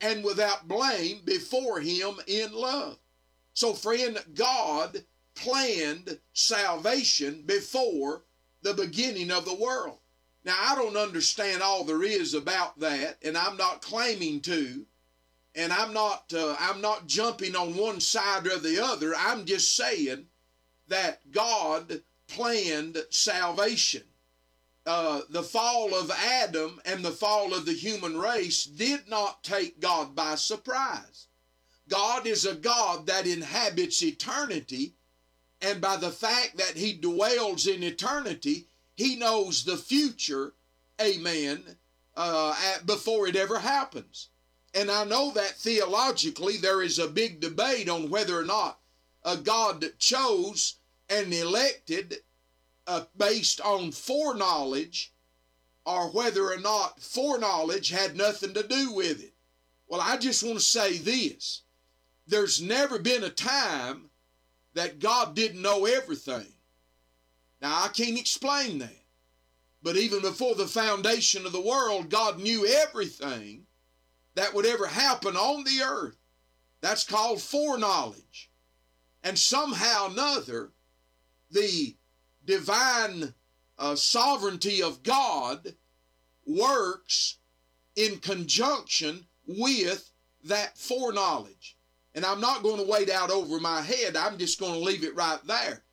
and 0.00 0.24
without 0.24 0.66
blame 0.66 1.20
before 1.24 1.80
him 1.80 2.16
in 2.26 2.52
love. 2.52 2.98
So, 3.54 3.74
friend, 3.74 4.18
God 4.34 5.04
planned 5.34 6.18
salvation 6.32 7.42
before 7.46 8.24
the 8.62 8.74
beginning 8.74 9.30
of 9.30 9.44
the 9.44 9.54
world. 9.54 9.98
Now, 10.44 10.56
I 10.58 10.74
don't 10.74 10.96
understand 10.96 11.62
all 11.62 11.84
there 11.84 12.02
is 12.02 12.34
about 12.34 12.80
that, 12.80 13.18
and 13.22 13.38
I'm 13.38 13.56
not 13.56 13.82
claiming 13.82 14.40
to, 14.42 14.84
and 15.54 15.72
I'm 15.72 15.92
not 15.92 16.32
uh, 16.34 16.56
I'm 16.58 16.80
not 16.80 17.06
jumping 17.06 17.54
on 17.54 17.76
one 17.76 18.00
side 18.00 18.46
or 18.46 18.58
the 18.58 18.82
other. 18.82 19.14
I'm 19.16 19.44
just 19.44 19.76
saying 19.76 20.26
that 20.88 21.30
God 21.30 22.02
planned 22.26 22.98
salvation. 23.10 24.02
Uh, 24.84 25.20
the 25.30 25.44
fall 25.44 25.94
of 25.94 26.10
Adam 26.10 26.80
and 26.84 27.04
the 27.04 27.12
fall 27.12 27.54
of 27.54 27.66
the 27.66 27.72
human 27.72 28.18
race 28.18 28.64
did 28.64 29.08
not 29.08 29.44
take 29.44 29.78
God 29.78 30.16
by 30.16 30.34
surprise. 30.34 31.28
God 31.88 32.26
is 32.26 32.44
a 32.46 32.54
God 32.54 33.06
that 33.06 33.26
inhabits 33.26 34.02
eternity, 34.02 34.94
and 35.60 35.80
by 35.80 35.96
the 35.96 36.10
fact 36.10 36.56
that 36.56 36.76
He 36.76 36.94
dwells 36.94 37.68
in 37.68 37.84
eternity, 37.84 38.66
He 38.94 39.16
knows 39.16 39.64
the 39.64 39.76
future, 39.76 40.54
amen, 41.00 41.64
uh, 42.16 42.54
at, 42.74 42.86
before 42.86 43.26
it 43.26 43.36
ever 43.36 43.58
happens. 43.58 44.28
And 44.74 44.90
I 44.90 45.04
know 45.04 45.32
that 45.32 45.58
theologically 45.58 46.56
there 46.56 46.82
is 46.82 46.98
a 46.98 47.08
big 47.08 47.40
debate 47.40 47.88
on 47.88 48.10
whether 48.10 48.38
or 48.38 48.44
not 48.44 48.78
a 49.24 49.36
God 49.36 49.84
chose 49.98 50.76
and 51.08 51.32
elected 51.32 52.18
uh, 52.86 53.04
based 53.16 53.60
on 53.60 53.92
foreknowledge 53.92 55.12
or 55.84 56.10
whether 56.10 56.50
or 56.50 56.58
not 56.58 57.00
foreknowledge 57.00 57.90
had 57.90 58.16
nothing 58.16 58.54
to 58.54 58.66
do 58.66 58.92
with 58.92 59.22
it. 59.22 59.34
Well, 59.88 60.00
I 60.00 60.16
just 60.16 60.42
want 60.42 60.58
to 60.58 60.64
say 60.64 60.98
this 60.98 61.62
there's 62.26 62.62
never 62.62 62.98
been 62.98 63.24
a 63.24 63.30
time 63.30 64.10
that 64.74 65.00
God 65.00 65.34
didn't 65.34 65.60
know 65.60 65.84
everything. 65.84 66.51
Now, 67.62 67.84
I 67.84 67.88
can't 67.88 68.18
explain 68.18 68.80
that. 68.80 69.04
But 69.84 69.96
even 69.96 70.20
before 70.20 70.56
the 70.56 70.66
foundation 70.66 71.46
of 71.46 71.52
the 71.52 71.60
world, 71.60 72.10
God 72.10 72.40
knew 72.40 72.66
everything 72.66 73.66
that 74.34 74.52
would 74.52 74.66
ever 74.66 74.86
happen 74.86 75.36
on 75.36 75.62
the 75.62 75.82
earth. 75.84 76.16
That's 76.80 77.04
called 77.04 77.40
foreknowledge. 77.40 78.50
And 79.22 79.38
somehow 79.38 80.06
or 80.06 80.10
another, 80.10 80.72
the 81.52 81.96
divine 82.44 83.32
uh, 83.78 83.94
sovereignty 83.94 84.82
of 84.82 85.04
God 85.04 85.74
works 86.44 87.38
in 87.94 88.18
conjunction 88.18 89.26
with 89.46 90.10
that 90.44 90.76
foreknowledge. 90.76 91.76
And 92.14 92.24
I'm 92.24 92.40
not 92.40 92.64
going 92.64 92.78
to 92.78 92.90
wait 92.90 93.08
out 93.08 93.30
over 93.30 93.60
my 93.60 93.80
head. 93.82 94.16
I'm 94.16 94.38
just 94.38 94.58
going 94.58 94.74
to 94.74 94.80
leave 94.80 95.04
it 95.04 95.14
right 95.14 95.40
there. 95.46 95.84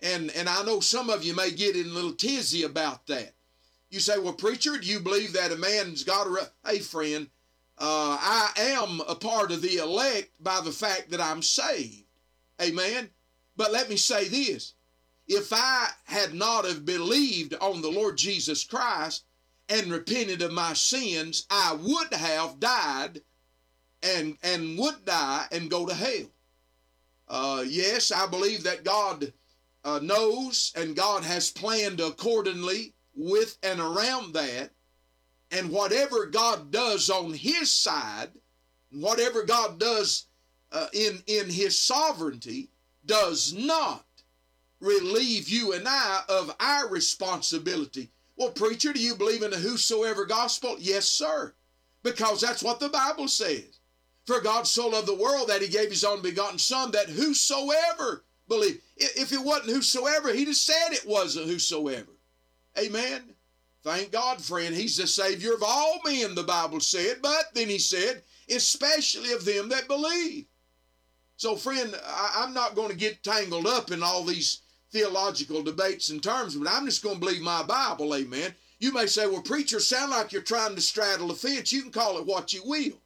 And 0.00 0.30
and 0.30 0.48
I 0.48 0.62
know 0.62 0.80
some 0.80 1.10
of 1.10 1.24
you 1.24 1.34
may 1.34 1.50
get 1.50 1.76
in 1.76 1.86
a 1.86 1.92
little 1.92 2.12
tizzy 2.12 2.62
about 2.62 3.06
that. 3.08 3.34
You 3.90 4.00
say, 4.00 4.18
"Well, 4.18 4.34
preacher, 4.34 4.78
do 4.78 4.86
you 4.86 5.00
believe 5.00 5.32
that 5.32 5.52
a 5.52 5.56
man's 5.56 6.04
got 6.04 6.26
a?" 6.26 6.30
Re-? 6.30 6.42
Hey, 6.64 6.78
friend, 6.78 7.30
uh, 7.78 8.18
I 8.20 8.52
am 8.56 9.00
a 9.08 9.14
part 9.14 9.50
of 9.50 9.62
the 9.62 9.78
elect 9.78 10.30
by 10.40 10.60
the 10.60 10.72
fact 10.72 11.10
that 11.10 11.20
I'm 11.20 11.42
saved. 11.42 12.04
Amen. 12.60 13.10
But 13.56 13.72
let 13.72 13.88
me 13.88 13.96
say 13.96 14.28
this: 14.28 14.74
if 15.26 15.52
I 15.52 15.90
had 16.04 16.32
not 16.32 16.64
have 16.64 16.84
believed 16.84 17.54
on 17.54 17.82
the 17.82 17.90
Lord 17.90 18.16
Jesus 18.16 18.64
Christ 18.64 19.24
and 19.68 19.90
repented 19.90 20.42
of 20.42 20.52
my 20.52 20.74
sins, 20.74 21.46
I 21.50 21.74
would 21.74 22.12
have 22.14 22.60
died 22.60 23.22
and 24.02 24.38
and 24.42 24.78
would 24.78 25.04
die 25.04 25.46
and 25.50 25.70
go 25.70 25.86
to 25.86 25.94
hell. 25.94 26.30
Uh, 27.28 27.64
yes, 27.66 28.10
I 28.10 28.26
believe 28.26 28.62
that 28.62 28.84
God 28.84 29.32
uh, 29.88 29.98
knows 30.00 30.72
and 30.76 30.94
God 30.94 31.24
has 31.24 31.50
planned 31.50 32.00
accordingly 32.00 32.92
with 33.14 33.56
and 33.62 33.80
around 33.80 34.34
that. 34.34 34.70
And 35.50 35.70
whatever 35.70 36.26
God 36.26 36.70
does 36.70 37.08
on 37.08 37.32
His 37.32 37.70
side, 37.70 38.28
whatever 38.90 39.44
God 39.44 39.80
does 39.80 40.26
uh, 40.70 40.88
in 40.92 41.22
in 41.26 41.48
His 41.48 41.80
sovereignty, 41.80 42.68
does 43.06 43.54
not 43.54 44.04
relieve 44.80 45.48
you 45.48 45.72
and 45.72 45.88
I 45.88 46.20
of 46.28 46.54
our 46.60 46.88
responsibility. 46.88 48.10
Well, 48.36 48.50
preacher, 48.50 48.92
do 48.92 49.00
you 49.00 49.14
believe 49.14 49.42
in 49.42 49.50
the 49.50 49.56
whosoever 49.56 50.26
gospel? 50.26 50.76
Yes, 50.78 51.06
sir, 51.06 51.54
because 52.02 52.42
that's 52.42 52.62
what 52.62 52.78
the 52.78 52.90
Bible 52.90 53.26
says. 53.26 53.80
For 54.26 54.42
God 54.42 54.66
so 54.66 54.88
loved 54.88 55.08
the 55.08 55.14
world 55.14 55.48
that 55.48 55.62
he 55.62 55.68
gave 55.68 55.88
his 55.88 56.04
own 56.04 56.20
begotten 56.20 56.58
Son, 56.58 56.90
that 56.90 57.08
whosoever 57.08 58.24
believe. 58.48 58.80
If 58.96 59.32
it 59.32 59.42
wasn't 59.42 59.70
whosoever, 59.70 60.32
he'd 60.32 60.48
have 60.48 60.56
said 60.56 60.92
it 60.92 61.06
wasn't 61.06 61.46
whosoever. 61.46 62.12
Amen. 62.78 63.34
Thank 63.82 64.12
God, 64.12 64.42
friend. 64.42 64.74
He's 64.74 64.96
the 64.96 65.06
Savior 65.06 65.54
of 65.54 65.62
all 65.62 66.00
men, 66.04 66.34
the 66.34 66.42
Bible 66.42 66.80
said. 66.80 67.18
But 67.22 67.54
then 67.54 67.68
he 67.68 67.78
said, 67.78 68.22
especially 68.50 69.32
of 69.32 69.44
them 69.44 69.68
that 69.68 69.88
believe. 69.88 70.46
So, 71.36 71.54
friend, 71.54 71.94
I, 72.04 72.44
am 72.44 72.52
not 72.52 72.74
going 72.74 72.90
to 72.90 72.96
get 72.96 73.22
tangled 73.22 73.66
up 73.66 73.92
in 73.92 74.02
all 74.02 74.24
these 74.24 74.62
theological 74.90 75.62
debates 75.62 76.10
and 76.10 76.22
terms, 76.22 76.56
but 76.56 76.68
I'm 76.68 76.86
just 76.86 77.02
going 77.02 77.16
to 77.16 77.20
believe 77.20 77.42
my 77.42 77.62
Bible. 77.62 78.14
Amen. 78.14 78.54
You 78.80 78.92
may 78.92 79.06
say, 79.06 79.26
well, 79.26 79.42
preacher, 79.42 79.80
sound 79.80 80.10
like 80.10 80.32
you're 80.32 80.42
trying 80.42 80.74
to 80.74 80.80
straddle 80.80 81.30
a 81.30 81.34
fence. 81.34 81.72
You 81.72 81.82
can 81.82 81.92
call 81.92 82.18
it 82.18 82.26
what 82.26 82.52
you 82.52 82.62
will. 82.64 83.00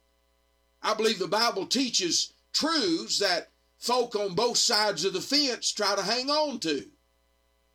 I 0.81 0.93
believe 0.93 1.19
the 1.19 1.27
Bible 1.27 1.65
teaches 1.65 2.33
truths 2.51 3.19
that 3.19 3.49
folk 3.83 4.15
on 4.15 4.33
both 4.33 4.55
sides 4.55 5.03
of 5.03 5.11
the 5.11 5.19
fence 5.19 5.73
try 5.73 5.93
to 5.93 6.01
hang 6.01 6.29
on 6.29 6.57
to. 6.57 6.85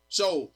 So 0.07 0.49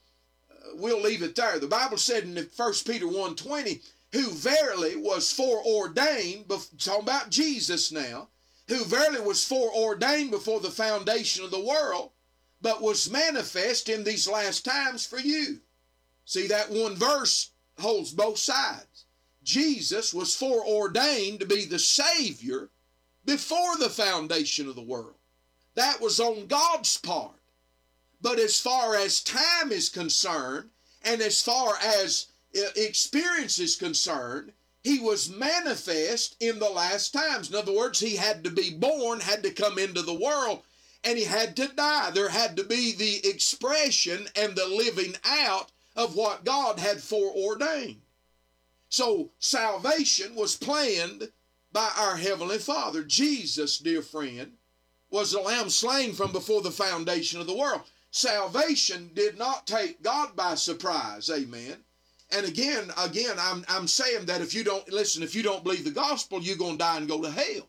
uh, 0.50 0.70
we'll 0.74 1.00
leave 1.00 1.22
it 1.22 1.36
there. 1.36 1.60
The 1.60 1.68
Bible 1.68 1.96
said 1.96 2.24
in 2.24 2.34
1 2.34 2.72
Peter 2.84 3.06
1.20, 3.06 3.80
who 4.12 4.30
verily 4.32 4.96
was 4.96 5.32
foreordained, 5.32 6.46
talking 6.78 7.04
about 7.04 7.30
Jesus 7.30 7.92
now, 7.92 8.30
who 8.66 8.84
verily 8.84 9.20
was 9.20 9.46
foreordained 9.46 10.32
before 10.32 10.58
the 10.58 10.70
foundation 10.70 11.44
of 11.44 11.52
the 11.52 11.64
world, 11.64 12.10
but 12.60 12.82
was 12.82 13.08
manifest 13.08 13.88
in 13.88 14.02
these 14.02 14.28
last 14.28 14.64
times 14.64 15.06
for 15.06 15.20
you. 15.20 15.60
See, 16.24 16.48
that 16.48 16.70
one 16.70 16.96
verse 16.96 17.50
holds 17.78 18.10
both 18.10 18.38
sides. 18.38 19.04
Jesus 19.44 20.12
was 20.12 20.34
foreordained 20.34 21.38
to 21.40 21.46
be 21.46 21.64
the 21.64 21.78
Savior 21.78 22.70
before 23.24 23.76
the 23.78 23.90
foundation 23.90 24.68
of 24.68 24.74
the 24.74 24.82
world. 24.82 25.14
That 25.74 26.00
was 26.00 26.20
on 26.20 26.46
God's 26.46 26.96
part. 26.96 27.34
But 28.20 28.38
as 28.38 28.58
far 28.60 28.96
as 28.96 29.22
time 29.22 29.70
is 29.70 29.88
concerned, 29.88 30.70
and 31.02 31.20
as 31.20 31.42
far 31.42 31.74
as 31.82 32.28
uh, 32.56 32.62
experience 32.76 33.58
is 33.58 33.76
concerned, 33.76 34.52
he 34.82 34.98
was 34.98 35.30
manifest 35.30 36.36
in 36.40 36.58
the 36.58 36.68
last 36.68 37.12
times. 37.12 37.50
In 37.50 37.56
other 37.56 37.74
words, 37.74 38.00
he 38.00 38.16
had 38.16 38.44
to 38.44 38.50
be 38.50 38.74
born, 38.74 39.20
had 39.20 39.42
to 39.42 39.50
come 39.50 39.78
into 39.78 40.02
the 40.02 40.14
world, 40.14 40.62
and 41.02 41.18
he 41.18 41.24
had 41.24 41.56
to 41.56 41.68
die. 41.68 42.10
There 42.10 42.28
had 42.28 42.56
to 42.56 42.64
be 42.64 42.92
the 42.92 43.28
expression 43.28 44.28
and 44.36 44.54
the 44.54 44.66
living 44.66 45.16
out 45.24 45.72
of 45.96 46.16
what 46.16 46.44
God 46.44 46.78
had 46.78 47.02
foreordained. 47.02 48.02
So 48.88 49.30
salvation 49.38 50.34
was 50.34 50.56
planned 50.56 51.30
by 51.72 51.90
our 51.98 52.16
Heavenly 52.16 52.58
Father. 52.58 53.02
Jesus, 53.02 53.78
dear 53.78 54.02
friend, 54.02 54.52
was 55.14 55.30
the 55.30 55.38
lamb 55.38 55.70
slain 55.70 56.12
from 56.12 56.32
before 56.32 56.60
the 56.60 56.72
foundation 56.72 57.40
of 57.40 57.46
the 57.46 57.56
world. 57.56 57.82
Salvation 58.10 59.10
did 59.14 59.38
not 59.38 59.64
take 59.64 60.02
God 60.02 60.34
by 60.34 60.56
surprise. 60.56 61.30
Amen. 61.30 61.76
And 62.32 62.44
again, 62.44 62.90
again, 62.98 63.36
I'm, 63.38 63.64
I'm 63.68 63.86
saying 63.86 64.26
that 64.26 64.40
if 64.40 64.52
you 64.52 64.64
don't 64.64 64.92
listen, 64.92 65.22
if 65.22 65.36
you 65.36 65.44
don't 65.44 65.62
believe 65.62 65.84
the 65.84 65.92
gospel, 65.92 66.42
you're 66.42 66.56
going 66.56 66.72
to 66.72 66.78
die 66.78 66.96
and 66.96 67.06
go 67.06 67.22
to 67.22 67.30
hell. 67.30 67.68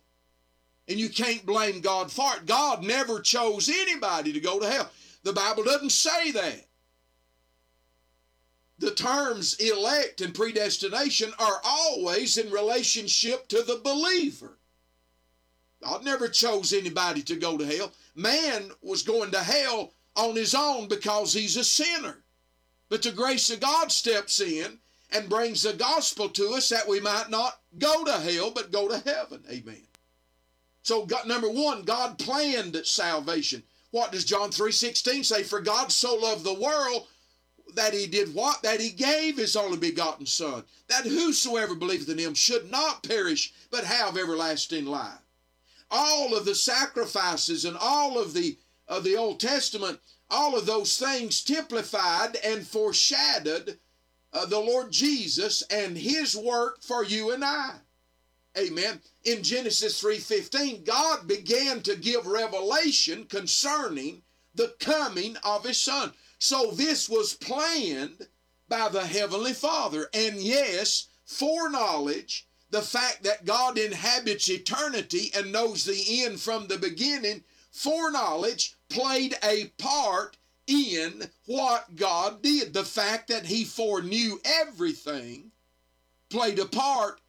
And 0.87 0.99
you 0.99 1.07
can't 1.07 1.45
blame 1.45 1.81
God 1.81 2.11
for 2.11 2.35
it. 2.35 2.47
God 2.47 2.83
never 2.83 3.21
chose 3.21 3.69
anybody 3.69 4.33
to 4.33 4.39
go 4.39 4.59
to 4.59 4.67
hell. 4.67 4.89
The 5.21 5.33
Bible 5.33 5.65
doesn't 5.65 5.91
say 5.91 6.31
that. 6.31 6.65
The 8.79 8.91
terms 8.91 9.55
elect 9.59 10.19
and 10.19 10.33
predestination 10.33 11.31
are 11.37 11.61
always 11.63 12.37
in 12.37 12.51
relationship 12.51 13.47
to 13.49 13.61
the 13.61 13.81
believer. 13.83 14.57
God 15.83 16.03
never 16.03 16.27
chose 16.27 16.73
anybody 16.73 17.21
to 17.23 17.35
go 17.35 17.57
to 17.57 17.65
hell. 17.65 17.91
Man 18.15 18.71
was 18.81 19.03
going 19.03 19.31
to 19.31 19.39
hell 19.39 19.93
on 20.15 20.35
his 20.35 20.55
own 20.55 20.87
because 20.87 21.33
he's 21.33 21.57
a 21.57 21.63
sinner. 21.63 22.23
But 22.89 23.01
the 23.01 23.11
grace 23.11 23.49
of 23.49 23.59
God 23.59 23.91
steps 23.91 24.39
in 24.39 24.79
and 25.11 25.29
brings 25.29 25.63
the 25.63 25.73
gospel 25.73 26.29
to 26.29 26.53
us 26.53 26.69
that 26.69 26.87
we 26.87 26.99
might 26.99 27.29
not 27.29 27.59
go 27.77 28.03
to 28.05 28.13
hell 28.13 28.51
but 28.51 28.71
go 28.71 28.87
to 28.87 28.97
heaven. 28.99 29.43
Amen. 29.49 29.87
So 30.83 31.05
God, 31.05 31.27
number 31.27 31.49
one, 31.49 31.83
God 31.83 32.19
planned 32.19 32.79
salvation. 32.85 33.63
What 33.91 34.11
does 34.11 34.25
John 34.25 34.51
3:16 34.51 35.23
say? 35.23 35.43
For 35.43 35.61
God 35.61 35.91
so 35.91 36.15
loved 36.15 36.43
the 36.43 36.53
world 36.53 37.07
that 37.73 37.93
he 37.93 38.07
did 38.07 38.33
what? 38.33 38.61
That 38.61 38.79
he 38.79 38.89
gave 38.91 39.37
his 39.37 39.55
only 39.55 39.77
begotten 39.77 40.25
Son, 40.25 40.63
that 40.87 41.05
whosoever 41.05 41.75
believeth 41.75 42.09
in 42.09 42.17
him 42.17 42.33
should 42.33 42.69
not 42.69 43.03
perish, 43.03 43.53
but 43.71 43.83
have 43.83 44.17
everlasting 44.17 44.85
life. 44.85 45.24
All 45.91 46.35
of 46.35 46.45
the 46.45 46.55
sacrifices 46.55 47.65
and 47.65 47.77
all 47.77 48.19
of 48.19 48.33
the 48.33 48.57
of 48.87 49.03
the 49.03 49.15
Old 49.15 49.39
Testament 49.39 49.99
all 50.29 50.57
of 50.57 50.65
those 50.65 50.97
things 50.97 51.43
typified 51.43 52.35
and 52.37 52.67
foreshadowed 52.67 53.77
uh, 54.33 54.45
the 54.45 54.59
Lord 54.59 54.91
Jesus 54.91 55.61
and 55.63 55.97
his 55.97 56.35
work 56.35 56.81
for 56.81 57.03
you 57.03 57.31
and 57.31 57.43
I. 57.43 57.75
Amen. 58.57 59.01
In 59.23 59.43
Genesis 59.43 60.01
3:15, 60.01 60.83
God 60.85 61.27
began 61.27 61.81
to 61.81 61.95
give 61.95 62.25
revelation 62.25 63.25
concerning 63.25 64.23
the 64.55 64.73
coming 64.79 65.35
of 65.37 65.65
his 65.65 65.77
son. 65.77 66.13
So 66.39 66.71
this 66.71 67.09
was 67.09 67.33
planned 67.33 68.27
by 68.67 68.89
the 68.89 69.05
heavenly 69.05 69.53
Father 69.53 70.09
and 70.13 70.37
yes, 70.37 71.07
foreknowledge 71.25 72.47
the 72.71 72.81
fact 72.81 73.23
that 73.23 73.45
God 73.45 73.77
inhabits 73.77 74.49
eternity 74.49 75.31
and 75.35 75.51
knows 75.51 75.85
the 75.85 76.23
end 76.23 76.39
from 76.39 76.67
the 76.67 76.77
beginning, 76.77 77.43
foreknowledge 77.71 78.75
played 78.89 79.35
a 79.43 79.65
part 79.77 80.37
in 80.67 81.29
what 81.45 81.95
God 81.95 82.41
did. 82.41 82.73
The 82.73 82.83
fact 82.83 83.27
that 83.27 83.45
He 83.45 83.63
foreknew 83.63 84.39
everything 84.43 85.51
played 86.29 86.59
a 86.59 86.65
part 86.65 87.21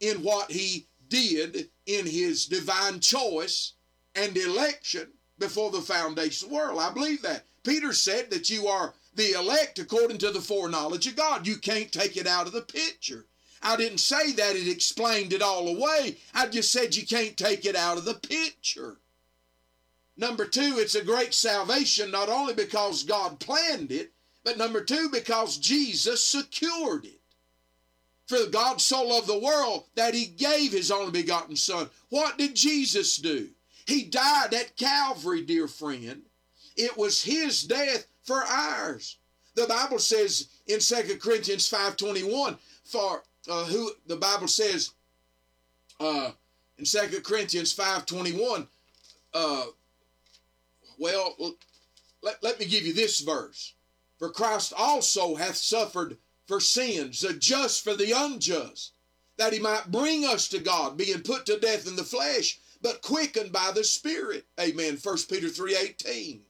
in 0.00 0.22
what 0.22 0.50
He 0.50 0.86
did 1.08 1.70
in 1.86 2.06
His 2.06 2.46
divine 2.46 3.00
choice 3.00 3.72
and 4.14 4.36
election 4.36 5.08
before 5.38 5.70
the 5.70 5.80
foundation 5.80 6.46
of 6.46 6.50
the 6.50 6.56
world. 6.56 6.78
I 6.78 6.92
believe 6.92 7.22
that. 7.22 7.46
Peter 7.64 7.92
said 7.92 8.30
that 8.30 8.50
you 8.50 8.68
are 8.68 8.94
the 9.14 9.32
elect 9.32 9.78
according 9.78 10.18
to 10.18 10.30
the 10.30 10.40
foreknowledge 10.40 11.06
of 11.06 11.16
God. 11.16 11.46
You 11.46 11.56
can't 11.56 11.90
take 11.90 12.16
it 12.16 12.26
out 12.26 12.46
of 12.46 12.52
the 12.52 12.60
picture. 12.60 13.26
I 13.64 13.76
didn't 13.76 13.98
say 13.98 14.32
that 14.32 14.56
it 14.56 14.68
explained 14.68 15.32
it 15.32 15.40
all 15.40 15.66
away. 15.68 16.18
I 16.34 16.46
just 16.48 16.70
said 16.70 16.94
you 16.94 17.06
can't 17.06 17.36
take 17.36 17.64
it 17.64 17.74
out 17.74 17.96
of 17.96 18.04
the 18.04 18.14
picture. 18.14 18.98
Number 20.18 20.44
two, 20.44 20.76
it's 20.76 20.94
a 20.94 21.02
great 21.02 21.32
salvation 21.32 22.10
not 22.10 22.28
only 22.28 22.52
because 22.52 23.02
God 23.02 23.40
planned 23.40 23.90
it, 23.90 24.12
but 24.44 24.58
number 24.58 24.84
two, 24.84 25.08
because 25.10 25.56
Jesus 25.56 26.22
secured 26.22 27.06
it. 27.06 27.20
For 28.26 28.46
God 28.50 28.80
so 28.80 29.02
loved 29.02 29.26
the 29.26 29.38
world 29.38 29.84
that 29.94 30.14
he 30.14 30.26
gave 30.26 30.72
his 30.72 30.90
only 30.90 31.10
begotten 31.10 31.56
Son. 31.56 31.88
What 32.10 32.36
did 32.38 32.54
Jesus 32.54 33.16
do? 33.16 33.48
He 33.86 34.04
died 34.04 34.52
at 34.54 34.76
Calvary, 34.76 35.42
dear 35.42 35.68
friend. 35.68 36.22
It 36.76 36.96
was 36.96 37.22
his 37.22 37.62
death 37.62 38.06
for 38.22 38.44
ours. 38.44 39.16
The 39.54 39.66
Bible 39.66 39.98
says 39.98 40.48
in 40.66 40.80
2 40.80 41.18
Corinthians 41.18 41.70
5.21, 41.70 42.56
for 42.84 43.22
uh, 43.48 43.64
who 43.64 43.90
the 44.06 44.16
Bible 44.16 44.48
says 44.48 44.92
uh, 46.00 46.30
in 46.78 46.84
2 46.84 47.20
Corinthians 47.22 47.74
5.21, 47.74 48.66
uh, 49.34 49.64
well, 50.98 51.36
let, 52.22 52.42
let 52.42 52.58
me 52.58 52.66
give 52.66 52.84
you 52.84 52.92
this 52.92 53.20
verse. 53.20 53.74
For 54.18 54.30
Christ 54.30 54.72
also 54.76 55.34
hath 55.34 55.56
suffered 55.56 56.16
for 56.46 56.60
sins, 56.60 57.20
the 57.20 57.34
just 57.34 57.82
for 57.82 57.94
the 57.94 58.12
unjust, 58.16 58.92
that 59.36 59.52
he 59.52 59.58
might 59.58 59.90
bring 59.90 60.24
us 60.24 60.48
to 60.48 60.58
God, 60.58 60.96
being 60.96 61.20
put 61.20 61.46
to 61.46 61.58
death 61.58 61.88
in 61.88 61.96
the 61.96 62.04
flesh, 62.04 62.58
but 62.80 63.02
quickened 63.02 63.52
by 63.52 63.72
the 63.74 63.82
Spirit. 63.82 64.46
Amen. 64.60 64.98
1 65.02 65.16
Peter 65.28 65.48
3.18. 65.48 66.40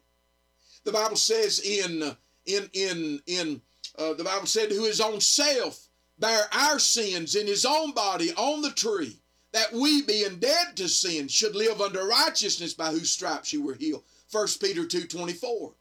The 0.84 0.92
Bible 0.92 1.16
says 1.16 1.60
in, 1.60 2.14
in, 2.44 2.68
in, 2.74 3.20
in 3.26 3.62
uh, 3.98 4.14
the 4.14 4.24
Bible 4.24 4.46
said, 4.46 4.70
who 4.70 4.84
his 4.84 5.00
own 5.00 5.20
self 5.20 5.83
bare 6.18 6.46
our 6.52 6.78
sins 6.78 7.34
in 7.34 7.46
his 7.46 7.64
own 7.64 7.92
body 7.92 8.32
on 8.34 8.62
the 8.62 8.70
tree, 8.70 9.18
that 9.52 9.72
we, 9.72 10.02
being 10.02 10.38
dead 10.38 10.76
to 10.76 10.88
sin, 10.88 11.28
should 11.28 11.54
live 11.54 11.80
under 11.80 12.06
righteousness, 12.06 12.74
by 12.74 12.90
whose 12.90 13.10
stripes 13.10 13.52
you 13.52 13.62
were 13.62 13.74
healed. 13.74 14.04
1 14.30 14.46
Peter 14.60 14.82
2.24. 14.82 15.74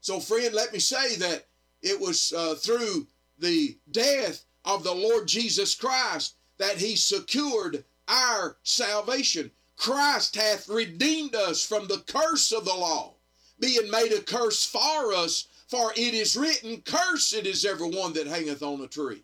So 0.00 0.20
friend, 0.20 0.52
let 0.52 0.72
me 0.72 0.78
say 0.78 1.16
that 1.16 1.46
it 1.80 2.00
was 2.00 2.32
uh, 2.32 2.56
through 2.56 3.06
the 3.38 3.78
death 3.90 4.44
of 4.64 4.82
the 4.82 4.94
Lord 4.94 5.28
Jesus 5.28 5.74
Christ 5.74 6.34
that 6.58 6.76
he 6.78 6.96
secured 6.96 7.84
our 8.08 8.56
salvation. 8.62 9.50
Christ 9.76 10.36
hath 10.36 10.68
redeemed 10.68 11.34
us 11.34 11.64
from 11.64 11.88
the 11.88 12.02
curse 12.06 12.52
of 12.52 12.64
the 12.64 12.74
law, 12.74 13.14
being 13.58 13.90
made 13.90 14.12
a 14.12 14.20
curse 14.20 14.64
for 14.64 15.12
us, 15.14 15.48
for 15.68 15.92
it 15.92 16.14
is 16.14 16.36
written, 16.36 16.82
Cursed 16.82 17.34
is 17.34 17.64
everyone 17.64 18.12
that 18.14 18.26
hangeth 18.26 18.62
on 18.62 18.80
a 18.80 18.86
tree. 18.86 19.22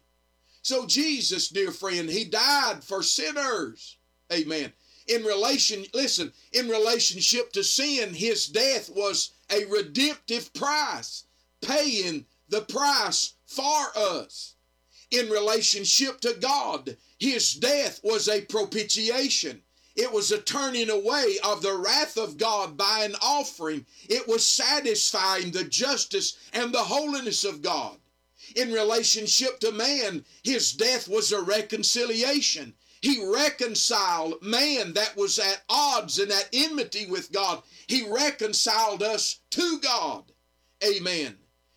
So 0.63 0.87
Jesus, 0.87 1.49
dear 1.49 1.73
friend, 1.73 2.09
he 2.09 2.25
died 2.25 2.85
for 2.85 3.03
sinners. 3.03 3.97
Amen 4.33 4.73
in 5.11 5.25
relation 5.25 5.85
listen 5.93 6.33
in 6.53 6.69
relationship 6.69 7.53
to 7.53 7.65
sin 7.65 8.15
his 8.15 8.47
death 8.47 8.89
was 8.95 9.33
a 9.51 9.65
redemptive 9.65 10.53
price 10.55 11.25
paying 11.61 12.25
the 12.49 12.61
price 12.63 13.35
for 13.45 13.87
us 13.97 14.55
in 15.11 15.29
relationship 15.29 16.21
to 16.21 16.35
god 16.41 16.97
his 17.19 17.55
death 17.55 17.99
was 18.05 18.29
a 18.29 18.43
propitiation 18.43 19.61
it 19.97 20.13
was 20.13 20.31
a 20.31 20.41
turning 20.41 20.89
away 20.89 21.39
of 21.43 21.61
the 21.63 21.75
wrath 21.77 22.17
of 22.17 22.39
God 22.39 22.77
by 22.77 23.01
an 23.05 23.17
offering. 23.21 23.85
It 24.09 24.27
was 24.27 24.47
satisfying 24.47 25.51
the 25.51 25.65
justice 25.65 26.39
and 26.53 26.73
the 26.73 26.79
holiness 26.85 27.45
of 27.45 27.61
God. 27.61 27.99
In 28.57 28.73
relationship 28.73 29.61
to 29.61 29.73
man, 29.73 30.25
his 30.43 30.73
death 30.73 31.09
was 31.09 31.33
a 31.33 31.43
reconciliation. 31.43 32.75
He 33.03 33.25
reconciled 33.25 34.43
man 34.43 34.93
that 34.93 35.17
was 35.17 35.39
at 35.39 35.63
odds 35.69 36.19
and 36.19 36.31
at 36.31 36.49
enmity 36.53 37.07
with 37.07 37.33
God. 37.33 37.63
He 37.87 38.07
reconciled 38.09 39.03
us 39.03 39.41
to 39.51 39.79
God. 39.81 40.33
Amen. 40.85 41.37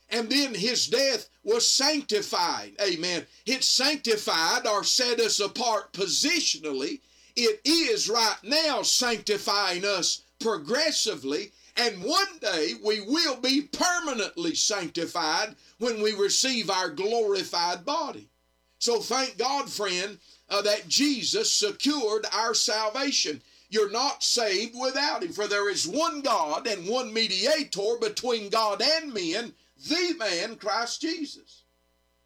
And 0.10 0.30
then 0.30 0.54
his 0.54 0.88
death 0.88 1.30
was 1.44 1.68
sanctified. 1.70 2.74
Amen. 2.82 3.26
It 3.46 3.64
sanctified 3.64 4.68
or 4.68 4.84
set 4.84 5.20
us 5.20 5.40
apart 5.40 5.94
positionally. 5.94 7.02
It 7.36 7.62
is 7.66 8.10
right 8.10 8.38
now 8.44 8.84
sanctifying 8.84 9.86
us 9.86 10.24
progressively. 10.40 11.52
And 11.76 12.04
one 12.04 12.38
day 12.40 12.74
we 12.84 13.02
will 13.02 13.38
be 13.38 13.62
permanently 13.62 14.54
sanctified 14.54 15.56
when 15.80 16.02
we 16.02 16.14
receive 16.14 16.70
our 16.70 16.90
glorified 16.90 17.84
body. 17.84 18.30
So 18.78 19.00
thank 19.00 19.38
God, 19.38 19.70
friend, 19.72 20.20
uh, 20.50 20.62
that 20.62 20.88
Jesus 20.88 21.52
secured 21.52 22.26
our 22.32 22.54
salvation. 22.54 23.42
You're 23.70 23.90
not 23.90 24.24
saved 24.24 24.76
without 24.80 25.24
Him. 25.24 25.32
For 25.32 25.48
there 25.48 25.70
is 25.70 25.88
one 25.88 26.22
God 26.22 26.68
and 26.68 26.88
one 26.88 27.12
mediator 27.12 27.96
between 28.00 28.50
God 28.50 28.82
and 28.82 29.14
men, 29.14 29.54
the 29.88 30.16
man, 30.20 30.58
Christ 30.58 31.02
Jesus. 31.02 31.64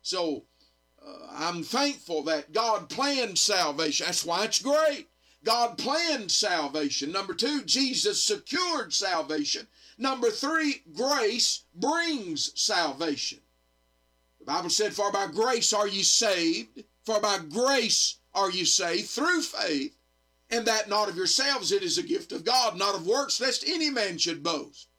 So 0.01 0.43
uh, 1.05 1.27
I'm 1.31 1.63
thankful 1.63 2.23
that 2.23 2.51
God 2.51 2.89
planned 2.89 3.37
salvation. 3.37 4.07
That's 4.07 4.25
why 4.25 4.45
it's 4.45 4.61
great. 4.61 5.07
God 5.47 5.77
planned 5.77 6.29
salvation. 6.29 7.13
Number 7.13 7.33
two, 7.33 7.63
Jesus 7.63 8.21
secured 8.21 8.93
salvation. 8.93 9.65
Number 9.97 10.29
three, 10.29 10.83
grace 10.93 11.63
brings 11.73 12.51
salvation. 12.59 13.39
The 14.39 14.45
Bible 14.45 14.69
said, 14.69 14.93
For 14.93 15.09
by 15.09 15.27
grace 15.27 15.71
are 15.71 15.87
ye 15.87 16.03
saved, 16.03 16.83
for 17.05 17.21
by 17.21 17.39
grace 17.49 18.17
are 18.35 18.51
ye 18.51 18.65
saved 18.65 19.07
through 19.07 19.41
faith 19.41 19.95
and 20.49 20.65
that 20.65 20.89
not 20.89 21.07
of 21.07 21.15
yourselves, 21.15 21.71
it 21.71 21.81
is 21.81 21.97
a 21.97 22.03
gift 22.03 22.33
of 22.33 22.43
God, 22.43 22.77
not 22.77 22.95
of 22.95 23.07
works, 23.07 23.39
lest 23.39 23.65
any 23.65 23.89
man 23.89 24.17
should 24.17 24.43
boast. 24.43 24.89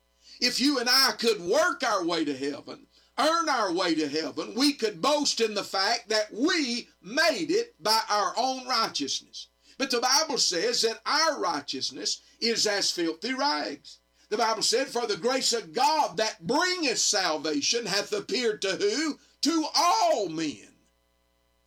If 0.41 0.61
you 0.61 0.79
and 0.79 0.89
I 0.89 1.13
could 1.19 1.43
work 1.43 1.83
our 1.83 2.07
way 2.07 2.25
to 2.25 2.35
heaven, 2.35 2.87
earn 3.19 3.51
our 3.51 3.71
way 3.71 3.95
to 3.97 4.09
heaven, 4.09 4.55
we 4.55 4.73
could 4.73 5.03
boast 5.03 5.43
in 5.43 5.53
the 5.53 5.63
fact 5.63 6.09
that 6.09 6.33
we 6.33 6.89
made 7.03 7.51
it 7.51 7.75
by 7.83 8.01
our 8.09 8.33
own 8.39 8.67
righteousness. 8.67 9.49
But 9.79 9.93
the 9.93 10.01
Bible 10.01 10.39
says 10.39 10.83
that 10.83 11.01
our 11.07 11.41
righteousness 11.41 12.21
is 12.41 12.67
as 12.67 12.91
filthy 12.91 13.33
rags. 13.33 13.99
The 14.29 14.37
Bible 14.37 14.63
said, 14.63 14.89
For 14.89 15.07
the 15.07 15.17
grace 15.17 15.53
of 15.53 15.73
God 15.73 16.17
that 16.17 16.47
bringeth 16.47 16.99
salvation 16.99 17.87
hath 17.87 18.13
appeared 18.13 18.61
to 18.63 18.73
who? 18.73 19.19
To 19.43 19.67
all 19.75 20.29
men. 20.29 20.69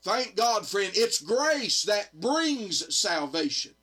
Thank 0.03 0.35
God, 0.35 0.67
friend, 0.67 0.91
it's 0.95 1.21
grace 1.21 1.83
that 1.83 2.19
brings 2.19 2.95
salvation. 2.95 3.73